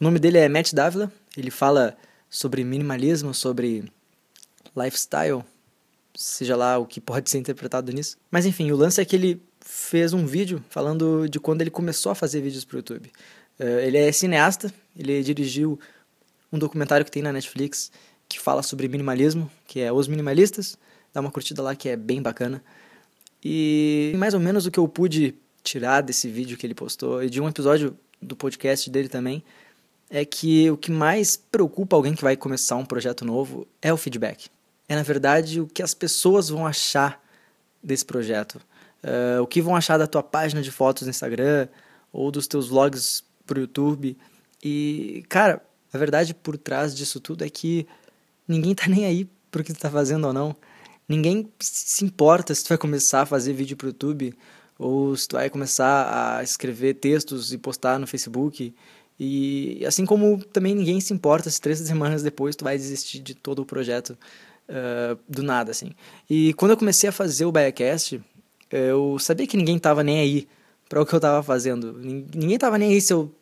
O 0.00 0.04
nome 0.04 0.18
dele 0.18 0.38
é 0.38 0.48
Matt 0.48 0.72
Davila, 0.72 1.12
ele 1.36 1.50
fala 1.50 1.96
sobre 2.28 2.64
minimalismo, 2.64 3.32
sobre 3.32 3.84
lifestyle, 4.76 5.44
seja 6.14 6.56
lá 6.56 6.78
o 6.78 6.86
que 6.86 7.00
pode 7.00 7.30
ser 7.30 7.38
interpretado 7.38 7.92
nisso. 7.92 8.16
Mas 8.30 8.46
enfim, 8.46 8.70
o 8.70 8.76
lance 8.76 9.00
é 9.00 9.04
que 9.04 9.16
ele 9.16 9.42
fez 9.60 10.12
um 10.12 10.26
vídeo 10.26 10.62
falando 10.68 11.28
de 11.28 11.40
quando 11.40 11.60
ele 11.62 11.70
começou 11.70 12.12
a 12.12 12.14
fazer 12.14 12.40
vídeos 12.40 12.64
para 12.64 12.76
o 12.76 12.78
YouTube. 12.78 13.10
Uh, 13.58 13.78
ele 13.80 13.98
é 13.98 14.12
cineasta, 14.12 14.72
ele 14.96 15.22
dirigiu 15.22 15.78
um 16.52 16.58
documentário 16.58 17.04
que 17.04 17.10
tem 17.10 17.22
na 17.22 17.32
Netflix 17.32 17.90
que 18.28 18.40
fala 18.40 18.62
sobre 18.62 18.88
minimalismo, 18.88 19.50
que 19.66 19.80
é 19.80 19.92
Os 19.92 20.08
Minimalistas. 20.08 20.78
Dá 21.12 21.20
uma 21.20 21.30
curtida 21.30 21.62
lá 21.62 21.74
que 21.76 21.88
é 21.88 21.96
bem 21.96 22.20
bacana. 22.20 22.62
E 23.44 24.14
mais 24.16 24.32
ou 24.32 24.40
menos 24.40 24.64
o 24.64 24.70
que 24.70 24.78
eu 24.78 24.88
pude 24.88 25.34
tirar 25.62 26.00
desse 26.00 26.28
vídeo 26.28 26.56
que 26.56 26.66
ele 26.66 26.74
postou 26.74 27.22
e 27.22 27.28
de 27.28 27.40
um 27.40 27.48
episódio 27.48 27.96
do 28.20 28.34
podcast 28.34 28.88
dele 28.90 29.08
também 29.08 29.44
é 30.08 30.24
que 30.24 30.70
o 30.70 30.76
que 30.76 30.90
mais 30.90 31.36
preocupa 31.36 31.96
alguém 31.96 32.14
que 32.14 32.22
vai 32.22 32.36
começar 32.36 32.76
um 32.76 32.84
projeto 32.84 33.24
novo 33.24 33.66
é 33.82 33.92
o 33.92 33.96
feedback. 33.96 34.48
É 34.88 34.94
na 34.94 35.02
verdade 35.02 35.60
o 35.60 35.66
que 35.66 35.82
as 35.82 35.94
pessoas 35.94 36.48
vão 36.48 36.66
achar 36.66 37.22
desse 37.82 38.04
projeto. 38.04 38.60
Uh, 39.02 39.42
o 39.42 39.46
que 39.46 39.60
vão 39.60 39.76
achar 39.76 39.98
da 39.98 40.06
tua 40.06 40.22
página 40.22 40.62
de 40.62 40.70
fotos 40.70 41.02
no 41.02 41.10
Instagram 41.10 41.68
ou 42.12 42.30
dos 42.30 42.46
teus 42.46 42.68
vlogs 42.68 43.22
pro 43.44 43.60
YouTube. 43.60 44.16
E, 44.62 45.24
cara, 45.28 45.60
a 45.92 45.98
verdade 45.98 46.32
por 46.34 46.56
trás 46.56 46.94
disso 46.94 47.20
tudo 47.20 47.44
é 47.44 47.50
que 47.50 47.86
ninguém 48.48 48.74
tá 48.74 48.88
nem 48.88 49.04
aí 49.04 49.28
pro 49.50 49.62
que 49.62 49.74
tu 49.74 49.80
tá 49.80 49.90
fazendo 49.90 50.26
ou 50.26 50.32
não. 50.32 50.56
Ninguém 51.08 51.50
se 51.60 52.04
importa 52.04 52.54
se 52.54 52.64
tu 52.64 52.68
vai 52.68 52.78
começar 52.78 53.22
a 53.22 53.26
fazer 53.26 53.52
vídeo 53.52 53.76
pro 53.76 53.88
YouTube 53.88 54.34
ou 54.78 55.16
se 55.16 55.28
tu 55.28 55.36
vai 55.36 55.50
começar 55.50 56.38
a 56.38 56.42
escrever 56.42 56.94
textos 56.94 57.52
e 57.52 57.58
postar 57.58 57.98
no 57.98 58.06
Facebook. 58.06 58.74
E 59.18 59.84
assim 59.86 60.04
como 60.04 60.42
também 60.44 60.74
ninguém 60.74 61.00
se 61.00 61.12
importa 61.12 61.50
se 61.50 61.60
três 61.60 61.78
semanas 61.86 62.22
depois 62.22 62.56
tu 62.56 62.64
vai 62.64 62.76
desistir 62.76 63.20
de 63.20 63.34
todo 63.34 63.60
o 63.60 63.66
projeto 63.66 64.16
uh, 64.68 65.18
do 65.28 65.42
nada, 65.42 65.70
assim. 65.70 65.92
E 66.28 66.52
quando 66.54 66.72
eu 66.72 66.76
comecei 66.76 67.08
a 67.08 67.12
fazer 67.12 67.44
o 67.44 67.52
Biacast, 67.52 68.20
eu 68.70 69.18
sabia 69.18 69.46
que 69.46 69.56
ninguém 69.56 69.78
tava 69.78 70.02
nem 70.02 70.18
aí 70.18 70.48
para 70.88 71.00
o 71.00 71.06
que 71.06 71.14
eu 71.14 71.20
tava 71.20 71.42
fazendo. 71.42 71.92
Ninguém 71.98 72.58
tava 72.58 72.78
nem 72.78 72.92
aí 72.92 73.00
se 73.00 73.12
eu 73.12 73.34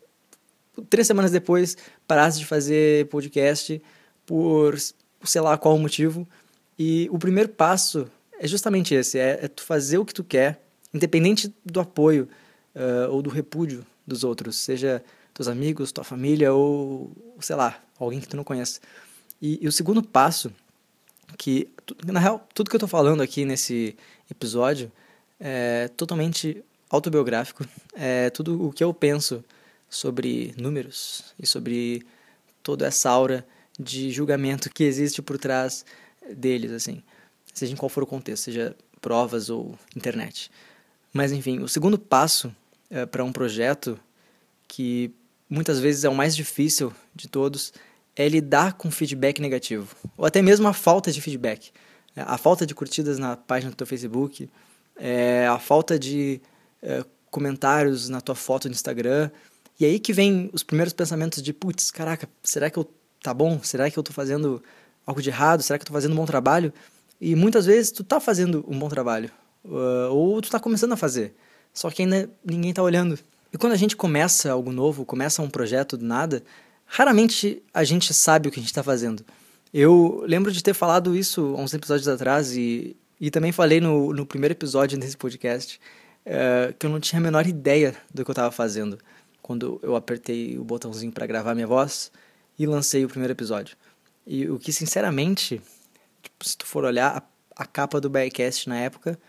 três 0.89 1.05
semanas 1.07 1.31
depois 1.31 1.77
parasse 2.07 2.39
de 2.39 2.45
fazer 2.45 3.07
podcast 3.07 3.81
por 4.25 4.77
sei 5.23 5.41
lá 5.41 5.57
qual 5.57 5.77
motivo. 5.77 6.27
E 6.77 7.07
o 7.11 7.19
primeiro 7.19 7.49
passo 7.49 8.07
é 8.39 8.47
justamente 8.47 8.93
esse, 8.93 9.19
é, 9.19 9.39
é 9.43 9.47
tu 9.47 9.63
fazer 9.63 9.97
o 9.97 10.05
que 10.05 10.13
tu 10.13 10.23
quer, 10.23 10.61
independente 10.93 11.53
do 11.65 11.79
apoio 11.79 12.27
uh, 12.75 13.11
ou 13.11 13.21
do 13.21 13.29
repúdio 13.29 13.85
dos 14.05 14.23
outros, 14.23 14.57
seja 14.57 15.03
teus 15.33 15.47
amigos, 15.47 15.91
tua 15.91 16.03
família 16.03 16.53
ou, 16.53 17.11
sei 17.39 17.55
lá, 17.55 17.81
alguém 17.97 18.19
que 18.19 18.27
tu 18.27 18.37
não 18.37 18.43
conhece. 18.43 18.79
E, 19.41 19.59
e 19.61 19.67
o 19.67 19.71
segundo 19.71 20.03
passo, 20.03 20.51
que 21.37 21.69
na 22.05 22.19
real, 22.19 22.47
tudo 22.53 22.69
que 22.69 22.75
eu 22.75 22.79
tô 22.79 22.87
falando 22.87 23.21
aqui 23.21 23.45
nesse 23.45 23.95
episódio 24.29 24.91
é 25.39 25.89
totalmente 25.97 26.63
autobiográfico, 26.89 27.65
é 27.95 28.29
tudo 28.29 28.67
o 28.67 28.71
que 28.71 28.83
eu 28.83 28.93
penso 28.93 29.43
sobre 29.89 30.53
números 30.57 31.33
e 31.39 31.45
sobre 31.45 32.05
toda 32.61 32.87
essa 32.87 33.09
aura 33.09 33.45
de 33.79 34.11
julgamento 34.11 34.69
que 34.69 34.83
existe 34.83 35.21
por 35.21 35.37
trás 35.37 35.85
deles, 36.35 36.71
assim, 36.71 37.01
seja 37.53 37.73
em 37.73 37.75
qual 37.75 37.89
for 37.89 38.03
o 38.03 38.07
contexto, 38.07 38.43
seja 38.43 38.75
provas 39.01 39.49
ou 39.49 39.77
internet. 39.95 40.49
Mas 41.11 41.31
enfim, 41.31 41.59
o 41.59 41.67
segundo 41.67 41.97
passo 41.97 42.53
é, 42.89 43.05
para 43.05 43.23
um 43.23 43.31
projeto 43.31 43.99
que 44.67 45.11
muitas 45.49 45.79
vezes 45.79 46.03
é 46.03 46.09
o 46.09 46.15
mais 46.15 46.35
difícil 46.35 46.93
de 47.13 47.27
todos 47.27 47.73
é 48.15 48.27
lidar 48.27 48.73
com 48.73 48.89
feedback 48.91 49.41
negativo, 49.41 49.95
ou 50.17 50.25
até 50.25 50.41
mesmo 50.41 50.67
a 50.67 50.73
falta 50.73 51.11
de 51.11 51.19
feedback. 51.21 51.71
A 52.15 52.37
falta 52.37 52.63
de 52.63 52.75
curtidas 52.75 53.17
na 53.17 53.35
página 53.35 53.71
do 53.71 53.75
teu 53.75 53.87
Facebook, 53.87 54.47
é, 54.95 55.47
a 55.47 55.57
falta 55.57 55.97
de 55.97 56.39
é, 56.79 57.03
comentários 57.31 58.07
na 58.07 58.21
tua 58.21 58.35
foto 58.35 58.67
no 58.67 58.73
Instagram. 58.73 59.31
E 59.79 59.85
aí 59.85 59.99
que 59.99 60.13
vem 60.13 60.47
os 60.53 60.61
primeiros 60.61 60.93
pensamentos 60.93 61.41
de, 61.41 61.51
putz, 61.51 61.89
caraca, 61.89 62.29
será 62.43 62.69
que 62.69 62.77
eu 62.77 62.87
tá 63.23 63.33
bom? 63.33 63.59
Será 63.63 63.89
que 63.89 63.97
eu 63.97 64.03
tô 64.03 64.13
fazendo 64.13 64.61
algo 65.05 65.21
de 65.21 65.29
errado? 65.29 65.61
Será 65.61 65.77
que 65.77 65.83
eu 65.83 65.87
tô 65.87 65.93
fazendo 65.93 66.13
um 66.13 66.15
bom 66.15 66.25
trabalho? 66.25 66.73
E 67.19 67.35
muitas 67.35 67.65
vezes 67.65 67.91
tu 67.91 68.03
tá 68.03 68.19
fazendo 68.19 68.65
um 68.67 68.77
bom 68.77 68.89
trabalho, 68.89 69.31
uh, 69.63 70.11
ou 70.11 70.41
tu 70.41 70.49
tá 70.49 70.59
começando 70.59 70.91
a 70.91 70.97
fazer, 70.97 71.33
só 71.73 71.89
que 71.89 72.01
ainda 72.01 72.29
ninguém 72.43 72.73
tá 72.73 72.83
olhando. 72.83 73.17
E 73.51 73.57
quando 73.57 73.73
a 73.73 73.77
gente 73.77 73.95
começa 73.95 74.51
algo 74.51 74.71
novo, 74.71 75.05
começa 75.05 75.41
um 75.41 75.49
projeto 75.49 75.95
do 75.95 76.05
nada, 76.05 76.43
raramente 76.85 77.63
a 77.73 77.83
gente 77.83 78.13
sabe 78.13 78.49
o 78.49 78.51
que 78.51 78.59
a 78.59 78.61
gente 78.61 78.71
está 78.71 78.83
fazendo. 78.83 79.23
Eu 79.73 80.23
lembro 80.27 80.51
de 80.51 80.61
ter 80.61 80.73
falado 80.73 81.15
isso 81.15 81.55
há 81.57 81.61
uns 81.61 81.73
episódios 81.73 82.07
atrás 82.07 82.55
e, 82.55 82.95
e 83.19 83.31
também 83.31 83.51
falei 83.51 83.79
no, 83.79 84.13
no 84.13 84.25
primeiro 84.25 84.53
episódio 84.53 84.97
desse 84.97 85.17
podcast 85.17 85.79
uh, 86.25 86.73
que 86.77 86.85
eu 86.85 86.89
não 86.89 86.99
tinha 86.99 87.19
a 87.19 87.23
menor 87.23 87.47
ideia 87.47 87.95
do 88.13 88.23
que 88.23 88.29
eu 88.29 88.33
estava 88.33 88.51
fazendo 88.51 88.97
quando 89.41 89.79
eu 89.83 89.95
apertei 89.95 90.57
o 90.57 90.63
botãozinho 90.63 91.11
para 91.11 91.25
gravar 91.25 91.53
minha 91.53 91.67
voz 91.67 92.11
e 92.57 92.65
lancei 92.65 93.03
o 93.03 93.09
primeiro 93.09 93.33
episódio. 93.33 93.75
E 94.25 94.49
o 94.49 94.57
que, 94.57 94.71
sinceramente, 94.71 95.61
tipo, 96.21 96.47
se 96.47 96.57
tu 96.57 96.65
for 96.65 96.85
olhar, 96.85 97.17
a, 97.17 97.63
a 97.63 97.65
capa 97.65 97.99
do 97.99 98.09
Bearcast 98.09 98.69
na 98.69 98.77
época 98.79 99.19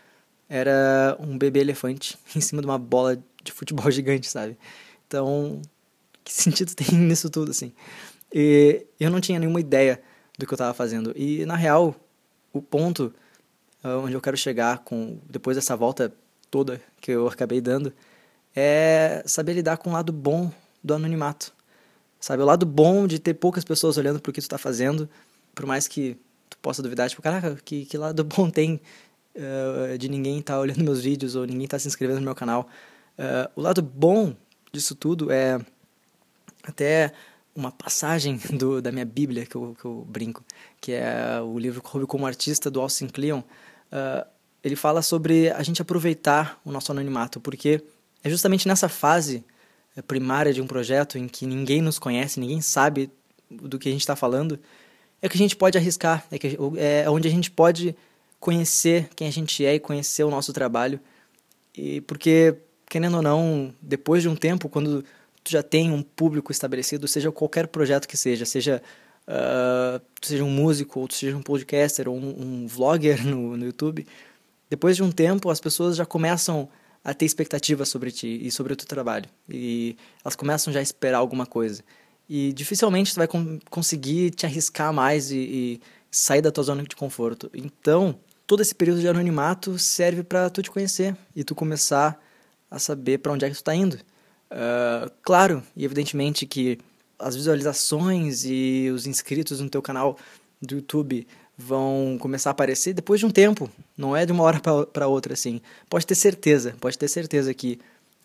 era 0.47 1.17
um 1.19 1.37
bebê 1.37 1.59
elefante 1.61 2.17
em 2.35 2.41
cima 2.41 2.61
de 2.61 2.67
uma 2.67 2.77
bola 2.77 3.21
de 3.43 3.51
futebol 3.51 3.89
gigante, 3.91 4.27
sabe? 4.27 4.57
Então, 5.07 5.61
que 6.23 6.33
sentido 6.33 6.73
tem 6.75 6.97
nisso 6.97 7.29
tudo, 7.29 7.51
assim? 7.51 7.73
E 8.33 8.85
eu 8.99 9.09
não 9.09 9.21
tinha 9.21 9.39
nenhuma 9.39 9.59
ideia 9.59 10.01
do 10.37 10.45
que 10.45 10.53
eu 10.53 10.55
estava 10.55 10.73
fazendo. 10.73 11.13
E, 11.15 11.45
na 11.45 11.55
real, 11.55 11.95
o 12.51 12.61
ponto 12.61 13.13
ah, 13.85 13.99
onde 13.99 14.15
eu 14.15 14.21
quero 14.21 14.35
chegar 14.35 14.79
com 14.79 15.19
depois 15.29 15.55
dessa 15.55 15.75
volta 15.75 16.11
toda 16.49 16.81
que 16.99 17.11
eu 17.11 17.27
acabei 17.27 17.61
dando 17.61 17.93
é 18.55 19.21
saber 19.27 19.53
lidar 19.53 19.77
com 19.77 19.91
o 19.91 19.93
lado 19.93 20.11
bom 20.11 20.51
do 20.83 20.95
anonimato. 20.95 21.53
Sabe, 22.25 22.41
o 22.41 22.45
lado 22.47 22.65
bom 22.65 23.05
de 23.05 23.19
ter 23.19 23.35
poucas 23.35 23.63
pessoas 23.63 23.99
olhando 23.99 24.19
para 24.19 24.31
o 24.31 24.33
que 24.33 24.41
tu 24.41 24.45
está 24.45 24.57
fazendo, 24.57 25.07
por 25.53 25.67
mais 25.67 25.87
que 25.87 26.17
tu 26.49 26.57
possa 26.57 26.81
duvidar, 26.81 27.07
tipo, 27.07 27.21
caraca, 27.21 27.55
que, 27.63 27.85
que 27.85 27.99
lado 27.99 28.23
bom 28.25 28.49
tem 28.49 28.81
uh, 29.35 29.95
de 29.95 30.09
ninguém 30.09 30.39
estar 30.39 30.55
tá 30.55 30.59
olhando 30.59 30.83
meus 30.83 31.03
vídeos 31.03 31.35
ou 31.35 31.45
ninguém 31.45 31.65
estar 31.65 31.75
tá 31.75 31.81
se 31.81 31.87
inscrevendo 31.87 32.21
no 32.21 32.25
meu 32.25 32.33
canal. 32.33 32.67
Uh, 33.15 33.47
o 33.55 33.61
lado 33.61 33.79
bom 33.79 34.35
disso 34.73 34.95
tudo 34.95 35.31
é 35.31 35.63
até 36.63 37.13
uma 37.55 37.71
passagem 37.71 38.39
do, 38.57 38.81
da 38.81 38.91
minha 38.91 39.05
Bíblia 39.05 39.45
que 39.45 39.55
eu, 39.55 39.77
que 39.79 39.85
eu 39.85 40.03
brinco, 40.09 40.43
que 40.81 40.93
é 40.93 41.39
o 41.39 41.59
livro 41.59 41.79
Hobby 41.85 42.07
como 42.07 42.25
Artista, 42.25 42.71
do 42.71 42.81
Austin 42.81 43.05
Kleon. 43.05 43.41
Uh, 43.41 44.27
ele 44.63 44.75
fala 44.75 45.03
sobre 45.03 45.51
a 45.51 45.61
gente 45.61 45.79
aproveitar 45.79 46.59
o 46.65 46.71
nosso 46.71 46.91
anonimato, 46.91 47.39
porque 47.39 47.83
é 48.23 48.31
justamente 48.31 48.67
nessa 48.67 48.89
fase 48.89 49.37
eh, 49.37 49.54
primária 50.01 50.53
de 50.53 50.61
um 50.61 50.67
projeto 50.67 51.17
em 51.17 51.27
que 51.27 51.45
ninguém 51.45 51.81
nos 51.81 51.97
conhece, 51.97 52.39
ninguém 52.39 52.61
sabe 52.61 53.09
do 53.49 53.79
que 53.79 53.87
a 53.87 53.91
gente 53.91 54.01
está 54.01 54.15
falando, 54.15 54.59
é 55.21 55.29
que 55.29 55.35
a 55.35 55.37
gente 55.37 55.55
pode 55.55 55.77
arriscar, 55.77 56.25
é, 56.31 56.37
que, 56.37 56.57
é 56.77 57.09
onde 57.09 57.27
a 57.27 57.31
gente 57.31 57.49
pode 57.49 57.95
conhecer 58.39 59.09
quem 59.15 59.27
a 59.27 59.31
gente 59.31 59.65
é 59.65 59.75
e 59.75 59.79
conhecer 59.79 60.23
o 60.23 60.29
nosso 60.29 60.53
trabalho. 60.53 60.99
E 61.75 62.01
porque, 62.01 62.55
querendo 62.87 63.17
ou 63.17 63.21
não, 63.21 63.73
depois 63.81 64.21
de 64.21 64.29
um 64.29 64.35
tempo, 64.35 64.69
quando 64.69 65.03
tu 65.43 65.51
já 65.51 65.63
tem 65.63 65.91
um 65.91 66.01
público 66.01 66.51
estabelecido, 66.51 67.07
seja 67.07 67.31
qualquer 67.31 67.67
projeto 67.67 68.07
que 68.07 68.17
seja, 68.17 68.45
seja 68.45 68.81
uh, 69.27 70.01
seja 70.21 70.43
um 70.43 70.49
músico, 70.49 70.99
ou 70.99 71.07
seja 71.09 71.35
um 71.35 71.41
podcaster, 71.41 72.07
ou 72.07 72.15
um, 72.15 72.63
um 72.63 72.67
vlogger 72.67 73.23
no, 73.25 73.57
no 73.57 73.65
YouTube, 73.65 74.05
depois 74.69 74.95
de 74.95 75.03
um 75.03 75.11
tempo 75.11 75.49
as 75.49 75.59
pessoas 75.59 75.95
já 75.95 76.05
começam 76.05 76.67
a 77.05 77.13
ter 77.13 77.25
expectativas 77.25 77.87
sobre 77.87 78.11
ti 78.11 78.39
e 78.41 78.51
sobre 78.51 78.73
o 78.73 78.75
teu 78.75 78.87
trabalho. 78.87 79.29
E 79.47 79.95
elas 80.23 80.35
começam 80.35 80.73
já 80.73 80.79
a 80.79 80.83
esperar 80.83 81.19
alguma 81.19 81.45
coisa. 81.45 81.83
E 82.27 82.51
dificilmente 82.51 83.13
tu 83.13 83.17
vai 83.17 83.27
conseguir 83.69 84.31
te 84.31 84.47
arriscar 84.47 84.91
mais 84.91 85.29
e, 85.29 85.37
e, 85.37 85.81
sair 86.09 86.41
da 86.41 86.51
tua 86.51 86.63
zona 86.63 86.81
de 86.81 86.95
conforto. 86.95 87.51
Então, 87.53 88.17
todo 88.47 88.61
esse 88.61 88.73
período 88.73 89.01
de 89.01 89.07
anonimato 89.07 89.77
serve 89.77 90.23
para 90.23 90.49
tu 90.49 90.63
te 90.63 90.71
conhecer 90.71 91.15
e 91.35 91.43
tu 91.43 91.53
começar 91.53 92.19
a 92.71 92.79
saber 92.79 93.19
para 93.19 93.31
onde 93.31 93.45
é 93.45 93.49
que 93.49 93.53
tu 93.53 93.59
está 93.59 93.75
indo. 93.75 93.97
Uh, 94.49 95.11
claro, 95.21 95.61
e 95.75 95.85
evidentemente 95.85 96.47
que 96.47 96.79
as 97.19 97.35
visualizações 97.35 98.45
e 98.45 98.89
os 98.91 99.05
inscritos 99.05 99.59
no 99.59 99.69
teu 99.69 99.81
canal 99.81 100.17
do 100.59 100.75
YouTube 100.75 101.27
vão 101.57 102.17
começar 102.19 102.49
a 102.49 102.51
aparecer 102.51 102.93
depois 102.93 103.19
de 103.19 103.25
um 103.25 103.31
tempo, 103.31 103.69
não 103.97 104.15
é 104.15 104.25
de 104.25 104.31
uma 104.31 104.43
hora 104.43 104.59
para 104.59 105.07
outra 105.07 105.33
assim. 105.33 105.61
Pode 105.89 106.05
ter 106.05 106.15
certeza, 106.15 106.75
pode 106.79 106.97
ter 106.97 107.07
certeza 107.07 107.53
que 107.53 107.79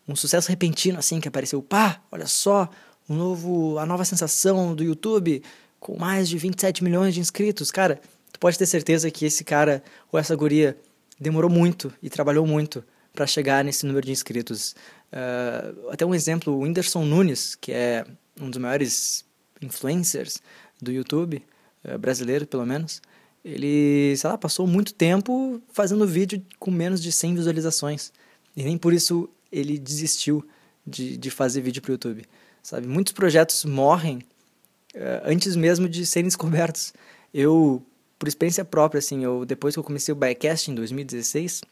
um 0.08 0.16
sucesso 0.16 0.48
repentino 0.48 0.98
assim 0.98 1.20
que 1.20 1.28
apareceu, 1.28 1.62
pá, 1.62 2.00
olha 2.10 2.26
só, 2.26 2.68
um 3.08 3.14
novo, 3.14 3.78
a 3.78 3.86
nova 3.86 4.04
sensação 4.04 4.74
do 4.74 4.82
YouTube 4.82 5.42
com 5.78 5.96
mais 5.96 6.28
de 6.28 6.36
27 6.36 6.84
milhões 6.84 7.14
de 7.14 7.20
inscritos, 7.20 7.70
cara, 7.70 8.00
tu 8.32 8.38
pode 8.38 8.58
ter 8.58 8.66
certeza 8.66 9.10
que 9.10 9.24
esse 9.24 9.42
cara 9.42 9.82
ou 10.12 10.18
essa 10.20 10.36
guria 10.36 10.76
demorou 11.18 11.50
muito 11.50 11.92
e 12.02 12.10
trabalhou 12.10 12.46
muito 12.46 12.84
para 13.14 13.26
chegar 13.26 13.64
nesse 13.64 13.86
número 13.86 14.06
de 14.06 14.12
inscritos. 14.12 14.74
Uh, 15.12 15.90
até 15.90 16.04
um 16.04 16.14
exemplo, 16.14 16.54
o 16.54 16.60
Whindersson 16.60 17.04
Nunes, 17.04 17.54
que 17.54 17.72
é 17.72 18.04
um 18.40 18.50
dos 18.50 18.60
maiores 18.60 19.24
influencers 19.60 20.40
do 20.80 20.92
YouTube, 20.92 21.42
uh, 21.84 21.98
brasileiro 21.98 22.46
pelo 22.46 22.64
menos, 22.64 23.02
ele, 23.44 24.14
sei 24.16 24.30
lá, 24.30 24.36
passou 24.36 24.66
muito 24.66 24.92
tempo 24.92 25.60
fazendo 25.72 26.06
vídeo 26.06 26.42
com 26.58 26.70
menos 26.70 27.02
de 27.02 27.10
100 27.10 27.36
visualizações. 27.36 28.12
E 28.56 28.62
nem 28.62 28.76
por 28.76 28.92
isso 28.92 29.28
ele 29.50 29.78
desistiu 29.78 30.46
de, 30.86 31.16
de 31.16 31.30
fazer 31.30 31.60
vídeo 31.60 31.80
para 31.80 31.90
o 31.90 31.94
YouTube. 31.94 32.24
Sabe? 32.62 32.86
Muitos 32.86 33.12
projetos 33.12 33.64
morrem 33.64 34.18
uh, 34.94 35.22
antes 35.24 35.56
mesmo 35.56 35.88
de 35.88 36.04
serem 36.04 36.28
descobertos. 36.28 36.92
Eu, 37.32 37.82
por 38.18 38.28
experiência 38.28 38.64
própria, 38.64 38.98
assim, 38.98 39.24
eu, 39.24 39.44
depois 39.44 39.74
que 39.74 39.78
eu 39.78 39.84
comecei 39.84 40.12
o 40.12 40.16
Biacast 40.16 40.70
em 40.70 40.74
2016, 40.74 41.62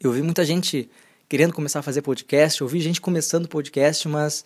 eu 0.00 0.12
vi 0.12 0.22
muita 0.22 0.44
gente 0.44 0.90
querendo 1.28 1.54
começar 1.54 1.78
a 1.78 1.82
fazer 1.82 2.02
podcast, 2.02 2.60
eu 2.60 2.68
vi 2.68 2.78
gente 2.80 3.00
começando 3.00 3.48
podcast, 3.48 4.06
mas 4.06 4.44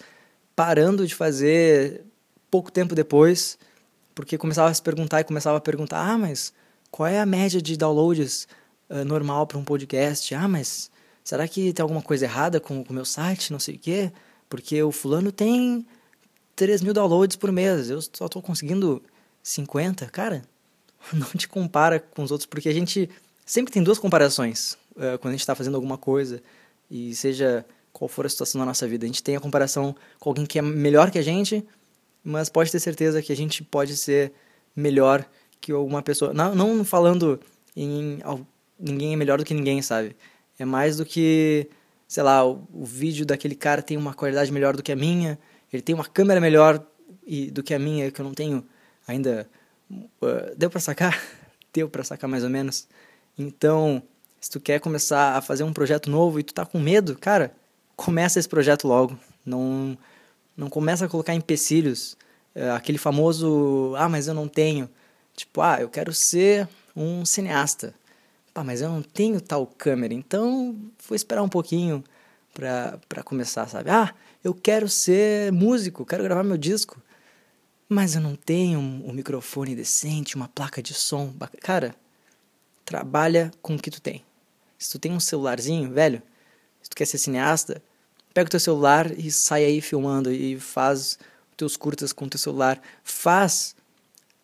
parando 0.55 1.05
de 1.05 1.15
fazer 1.15 2.03
pouco 2.49 2.71
tempo 2.71 2.95
depois, 2.95 3.59
porque 4.17 4.39
começava 4.39 4.71
a 4.71 4.75
se 4.75 4.81
perguntar 4.83 5.21
e 5.21 5.25
começava 5.25 5.59
a 5.59 5.61
perguntar: 5.61 6.01
ah, 6.01 6.19
mas 6.19 6.53
qual 6.91 7.07
é 7.07 7.21
a 7.21 7.27
média 7.27 7.61
de 7.61 7.77
downloads 7.77 8.49
uh, 8.89 9.05
normal 9.05 9.47
para 9.47 9.59
um 9.59 9.63
podcast? 9.63 10.35
Ah, 10.35 10.49
mas 10.49 10.91
será 11.23 11.47
que 11.47 11.73
tem 11.73 11.83
alguma 11.83 12.03
coisa 12.03 12.25
errada 12.25 12.59
com 12.59 12.81
o 12.81 12.93
meu 12.93 13.05
site? 13.05 13.53
Não 13.53 13.61
sei 13.61 13.77
o 13.77 13.79
quê. 13.79 14.11
Porque 14.49 14.83
o 14.83 14.91
fulano 14.91 15.31
tem 15.31 15.87
3 16.55 16.81
mil 16.81 16.95
downloads 16.95 17.37
por 17.37 17.53
mês, 17.53 17.91
eu 17.91 18.01
só 18.01 18.25
estou 18.25 18.41
conseguindo 18.41 19.03
50. 19.43 20.07
Cara, 20.07 20.43
não 21.13 21.29
te 21.29 21.47
compara 21.47 22.01
com 22.01 22.23
os 22.23 22.31
outros, 22.31 22.47
porque 22.47 22.71
a 22.71 22.75
gente 22.75 23.11
sempre 23.45 23.73
tem 23.73 23.83
duas 23.83 23.99
comparações 23.99 24.79
uh, 24.93 25.19
quando 25.21 25.29
a 25.29 25.33
gente 25.33 25.41
está 25.41 25.55
fazendo 25.55 25.75
alguma 25.75 25.99
coisa, 25.99 26.43
e 26.91 27.15
seja 27.15 27.67
qual 27.93 28.09
for 28.09 28.25
a 28.25 28.29
situação 28.29 28.59
da 28.61 28.65
nossa 28.65 28.89
vida. 28.89 29.05
A 29.05 29.09
gente 29.09 29.23
tem 29.23 29.37
a 29.37 29.41
comparação 29.41 29.95
com 30.19 30.31
alguém 30.31 30.47
que 30.47 30.59
é 30.59 30.63
melhor 30.63 31.11
que 31.11 31.19
a 31.19 31.23
gente, 31.23 31.67
mas 32.27 32.49
pode 32.49 32.73
ter 32.73 32.81
certeza 32.81 33.23
que 33.23 33.33
a 33.33 33.37
gente 33.37 33.63
pode 33.63 33.97
ser 33.97 34.33
melhor 34.75 35.25
que 35.61 35.71
alguma 35.71 36.03
pessoa. 36.03 36.35
Não, 36.35 36.57
não 36.57 36.85
falando 36.85 37.39
em 37.77 38.19
ninguém 38.79 39.13
é 39.13 39.17
melhor 39.17 39.39
do 39.39 39.45
que 39.45 39.55
ninguém, 39.55 39.81
sabe? 39.81 40.17
É 40.59 40.65
mais 40.65 40.97
do 40.97 41.07
que, 41.07 41.71
sei 42.09 42.25
lá, 42.25 42.45
o, 42.45 42.67
o 42.73 42.85
vídeo 42.85 43.25
daquele 43.25 43.55
cara 43.55 43.81
tem 43.81 43.97
uma 43.97 44.13
qualidade 44.13 44.51
melhor 44.51 44.77
do 44.77 44.83
que 44.83 44.91
a 44.91 44.97
minha, 44.97 45.39
ele 45.73 45.81
tem 45.81 45.95
uma 45.95 46.05
câmera 46.05 46.41
melhor 46.41 46.85
e, 47.25 47.49
do 47.49 47.63
que 47.63 47.73
a 47.73 47.79
minha, 47.79 48.11
que 48.11 48.21
eu 48.21 48.25
não 48.25 48.35
tenho 48.35 48.67
ainda. 49.07 49.49
Uh, 49.89 50.53
deu 50.57 50.69
para 50.69 50.81
sacar? 50.81 51.17
Deu 51.73 51.89
para 51.89 52.03
sacar 52.03 52.29
mais 52.29 52.43
ou 52.43 52.51
menos. 52.51 52.89
Então, 53.39 54.03
se 54.41 54.51
tu 54.51 54.59
quer 54.59 54.81
começar 54.81 55.37
a 55.37 55.43
fazer 55.43 55.63
um 55.63 55.73
projeto 55.73 56.11
novo 56.11 56.41
e 56.41 56.43
tu 56.43 56.55
tá 56.55 56.65
com 56.65 56.81
medo, 56.81 57.17
cara, 57.17 57.55
começa 57.95 58.39
esse 58.39 58.49
projeto 58.49 58.89
logo. 58.89 59.17
Não 59.45 59.97
não 60.57 60.69
começa 60.69 61.05
a 61.05 61.09
colocar 61.09 61.35
empecilhos. 61.35 62.17
É, 62.55 62.71
aquele 62.71 62.99
famoso, 62.99 63.95
ah, 63.97 64.09
mas 64.09 64.29
eu 64.29 64.35
não 64.35 64.49
tenho. 64.49 64.89
Tipo, 65.35 65.61
ah, 65.61 65.81
eu 65.81 65.89
quero 65.89 66.13
ser 66.13 66.69
um 66.95 67.25
cineasta. 67.25 67.95
Pá, 68.55 68.65
mas 68.65 68.81
eu 68.81 68.89
não 68.89 69.03
tenho 69.03 69.41
tal 69.41 69.67
câmera, 69.67 70.15
então 70.15 70.75
vou 71.07 71.15
esperar 71.15 71.43
um 71.43 71.49
pouquinho 71.49 72.03
para 72.55 73.23
começar, 73.23 73.69
sabe? 73.69 73.91
Ah, 73.91 74.15
eu 74.43 74.55
quero 74.55 74.89
ser 74.89 75.53
músico, 75.53 76.07
quero 76.07 76.23
gravar 76.23 76.43
meu 76.43 76.57
disco. 76.57 77.01
Mas 77.89 78.15
eu 78.15 78.21
não 78.21 78.35
tenho 78.35 78.79
um, 78.81 79.11
um 79.11 79.13
microfone 79.13 79.77
decente, 79.77 80.37
uma 80.37 80.49
placa 80.49 80.83
de 80.83 80.95
som. 80.95 81.33
Cara, 81.61 81.95
trabalha 82.85 83.53
com 83.61 83.75
o 83.75 83.79
que 83.79 83.91
tu 83.91 84.01
tem. 84.01 84.25
Se 84.79 84.91
tu 84.93 84.99
tem 84.99 85.13
um 85.13 85.21
celularzinho, 85.21 85.93
velho, 85.93 86.23
se 86.83 86.91
tu 86.91 86.97
quer 86.97 87.05
ser 87.05 87.19
cineasta, 87.19 87.83
pega 88.37 88.49
o 88.49 88.51
teu 88.51 88.61
celular 88.61 89.19
e 89.19 89.31
sai 89.31 89.65
aí 89.65 89.81
filmando 89.81 90.31
e 90.31 90.61
faz 90.61 91.19
teus 91.57 91.75
curtas 91.75 92.13
com 92.13 92.27
o 92.27 92.29
teu 92.29 92.39
celular. 92.39 92.79
Faz 93.03 93.75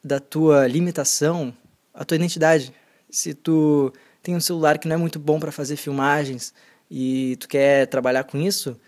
da 0.03 0.19
tua 0.19 0.67
limitação 0.67 1.53
a 1.93 2.03
tua 2.03 2.15
identidade. 2.15 2.73
Se 3.11 3.35
tu 3.35 3.93
tem 4.23 4.35
um 4.35 4.41
celular 4.41 4.79
que 4.79 4.89
não 4.89 4.95
é 4.95 4.99
muito 4.99 5.19
bom 5.19 5.39
para 5.39 5.53
fazer 5.53 5.77
filmagens 5.77 6.55
e 6.91 7.37
tu 7.37 7.47
quer 7.47 7.87
trabalhar 7.87 8.25
com 8.25 8.39
isso, 8.39 8.81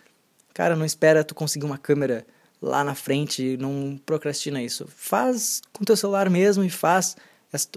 cara, 0.54 0.74
não 0.74 0.86
espera 0.86 1.22
tu 1.22 1.34
conseguir 1.34 1.66
uma 1.66 1.76
câmera 1.76 2.26
lá 2.62 2.82
na 2.82 2.94
frente, 2.94 3.58
não 3.58 4.00
procrastina 4.06 4.62
isso. 4.62 4.88
Faz 4.88 5.60
com 5.70 5.84
teu 5.84 5.98
celular 5.98 6.30
mesmo 6.30 6.64
e 6.64 6.70
faz 6.70 7.14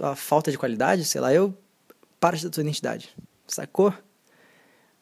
a 0.01 0.15
falta 0.15 0.49
de 0.49 0.57
qualidade, 0.57 1.03
sei 1.03 1.19
lá, 1.19 1.33
eu 1.33 1.53
parte 2.21 2.45
da 2.45 2.49
tua 2.49 2.61
identidade. 2.61 3.13
Sacou? 3.45 3.93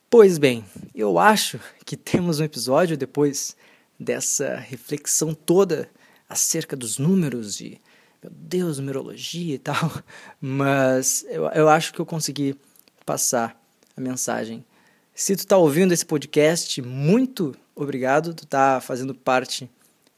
Pois 0.10 0.38
bem, 0.38 0.64
eu 0.94 1.18
acho 1.18 1.60
que 1.86 1.98
temos 1.98 2.40
um 2.40 2.44
episódio 2.44 2.96
depois 2.96 3.56
dessa 4.00 4.56
reflexão 4.56 5.34
toda 5.34 5.90
acerca 6.30 6.76
dos 6.76 6.98
números 6.98 7.60
e, 7.60 7.82
meu 8.22 8.32
Deus, 8.32 8.78
numerologia 8.78 9.56
e 9.56 9.60
tal, 9.60 9.92
mas 10.40 11.26
eu, 11.28 11.46
eu 11.48 11.68
acho 11.68 11.94
que 11.94 12.00
eu 12.00 12.06
consegui 12.06 12.56
passar 13.06 13.60
a 13.98 14.02
mensagem. 14.02 14.64
Se 15.14 15.36
tu 15.36 15.46
tá 15.48 15.58
ouvindo 15.58 15.94
esse 15.94 16.06
podcast, 16.06 16.82
muito 16.82 17.56
obrigado, 17.76 18.34
tu 18.34 18.46
tá 18.46 18.80
fazendo 18.80 19.16
parte 19.16 19.70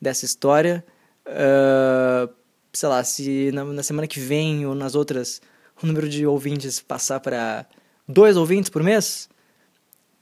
dessa 0.02 0.26
história. 0.26 0.84
Uh, 1.26 2.34
sei 2.74 2.90
lá, 2.90 3.04
se 3.04 3.52
na, 3.52 3.64
na 3.64 3.84
semana 3.84 4.08
que 4.08 4.20
vem 4.20 4.66
ou 4.66 4.76
nas 4.76 4.96
outras 4.96 5.42
o 5.82 5.86
número 5.86 6.10
de 6.10 6.26
ouvintes 6.26 6.80
passar 6.80 7.20
para 7.20 7.66
dois 8.08 8.36
ouvintes 8.36 8.70
por 8.70 8.84
mês, 8.84 9.30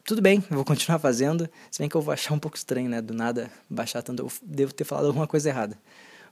tudo 0.06 0.22
bem, 0.22 0.44
eu 0.50 0.56
vou 0.56 0.64
continuar 0.64 1.00
fazendo, 1.00 1.50
se 1.72 1.80
bem 1.80 1.90
que 1.90 1.96
eu 1.96 2.02
vou 2.02 2.14
achar 2.14 2.34
um 2.34 2.40
pouco 2.40 2.56
estranho, 2.56 2.88
né, 2.88 3.02
do 3.02 3.14
nada 3.14 3.52
baixar 3.68 4.04
tanto, 4.04 4.22
eu 4.22 4.32
devo 4.44 4.72
ter 4.72 4.84
falado 4.84 5.08
alguma 5.08 5.26
coisa 5.26 5.50
errada. 5.50 5.78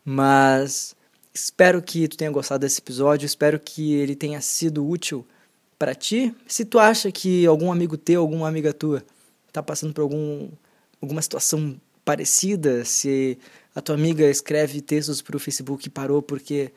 Mas 0.06 0.96
espero 1.34 1.82
que 1.82 2.08
tu 2.08 2.16
tenha 2.16 2.30
gostado 2.30 2.62
desse 2.62 2.80
episódio, 2.80 3.26
espero 3.26 3.60
que 3.60 3.96
ele 3.96 4.16
tenha 4.16 4.40
sido 4.42 4.88
útil 4.88 5.26
para 5.80 5.96
ti. 5.96 6.36
Se 6.48 6.64
tu 6.64 6.78
acha 6.78 7.12
que 7.12 7.48
algum 7.48 7.72
amigo 7.72 7.98
teu, 7.98 8.22
alguma 8.22 8.48
amiga 8.48 8.72
tua 8.72 9.04
tá 9.52 9.64
passando 9.64 9.94
por 9.94 10.02
algum 10.02 10.50
alguma 11.02 11.22
situação 11.22 11.76
parecida, 12.06 12.86
se 12.86 13.38
a 13.76 13.82
tua 13.82 13.96
amiga 13.96 14.30
escreve 14.30 14.82
textos 14.82 15.22
para 15.22 15.36
o 15.36 15.40
Facebook 15.40 15.88
e 15.88 15.90
parou 15.90 16.22
porque 16.22 16.72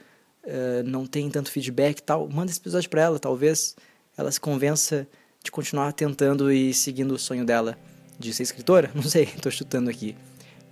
uh, 0.44 0.82
não 0.84 1.06
tem 1.06 1.30
tanto 1.30 1.50
feedback 1.50 1.98
e 1.98 2.02
tal, 2.02 2.28
manda 2.28 2.50
esse 2.50 2.58
episódio 2.58 2.88
para 2.90 3.02
ela, 3.02 3.18
talvez 3.18 3.76
ela 4.16 4.32
se 4.32 4.40
convença 4.40 5.06
de 5.46 5.50
continuar 5.50 5.92
tentando 5.92 6.52
e 6.52 6.74
seguindo 6.74 7.12
o 7.12 7.18
sonho 7.18 7.42
dela 7.44 7.76
de 8.18 8.32
ser 8.34 8.42
escritora? 8.42 8.90
Não 8.94 9.02
sei, 9.02 9.22
estou 9.24 9.50
chutando 9.50 9.88
aqui. 9.88 10.14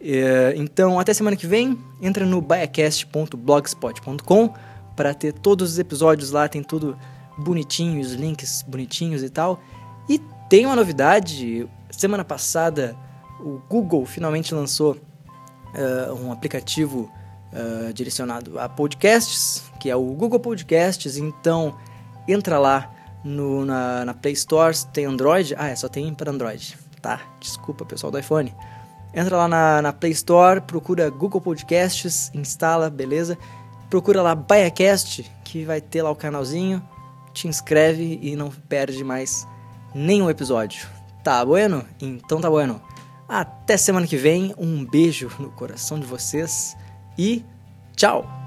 É, 0.01 0.53
então, 0.57 1.01
até 1.01 1.15
semana 1.15 1.37
que 1.37 1.47
vem, 1.47 1.79
entra 2.03 2.27
no 2.27 2.43
biacast.blogspot.com 2.43 4.55
para 4.95 5.15
ter 5.15 5.33
todos 5.33 5.73
os 5.73 5.79
episódios 5.79 6.31
lá, 6.31 6.47
tem 6.49 6.63
tudo 6.63 6.99
bonitinho, 7.39 7.99
os 8.01 8.13
links 8.13 8.63
bonitinhos 8.63 9.23
e 9.23 9.31
tal. 9.31 9.61
E 10.09 10.21
tem 10.49 10.65
uma 10.67 10.77
novidade, 10.77 11.69
semana 11.91 12.25
passada 12.25 12.97
o 13.41 13.61
Google 13.69 14.05
finalmente 14.05 14.55
lançou 14.55 14.93
uh, 14.93 16.15
um 16.23 16.31
aplicativo 16.31 17.11
uh, 17.53 17.93
direcionado 17.93 18.57
a 18.59 18.69
podcasts, 18.69 19.65
que 19.81 19.91
é 19.91 19.97
o 19.97 20.05
Google 20.13 20.39
Podcasts, 20.39 21.17
então 21.17 21.77
entra 22.29 22.57
lá 22.59 22.94
no, 23.25 23.65
na, 23.65 24.05
na 24.05 24.15
Play 24.15 24.35
Store 24.35 24.77
tem 24.93 25.07
Android. 25.07 25.55
Ah, 25.57 25.69
é, 25.69 25.77
só 25.77 25.89
tem 25.89 26.13
para 26.15 26.31
Android. 26.31 26.77
Tá, 27.01 27.21
desculpa 27.41 27.85
pessoal 27.85 28.13
do 28.13 28.19
iPhone. 28.19 28.55
Entra 29.15 29.37
lá 29.37 29.49
na, 29.49 29.83
na 29.83 29.93
Play 29.93 30.13
Store, 30.13 30.61
procura 30.61 31.09
Google 31.09 31.41
Podcasts, 31.41 32.31
instala, 32.35 32.91
beleza? 32.91 33.39
Procura 33.89 34.23
lá 34.23 34.35
BaiaCast, 34.35 35.31
que 35.45 35.65
vai 35.65 35.81
ter 35.81 36.03
lá 36.03 36.11
o 36.11 36.17
canalzinho. 36.17 36.83
Te 37.33 37.49
inscreve 37.49 38.19
e 38.23 38.37
não 38.37 38.51
perde 38.51 39.03
mais 39.05 39.47
nenhum 39.95 40.29
episódio. 40.29 40.87
Tá 41.23 41.45
bueno? 41.45 41.85
Então 42.01 42.41
tá 42.41 42.51
bueno. 42.51 42.81
Até 43.29 43.77
semana 43.77 44.07
que 44.07 44.17
vem. 44.17 44.55
Um 44.59 44.85
beijo 44.85 45.31
no 45.39 45.51
coração 45.51 45.99
de 45.99 46.07
vocês 46.07 46.77
e 47.17 47.45
tchau! 47.97 48.44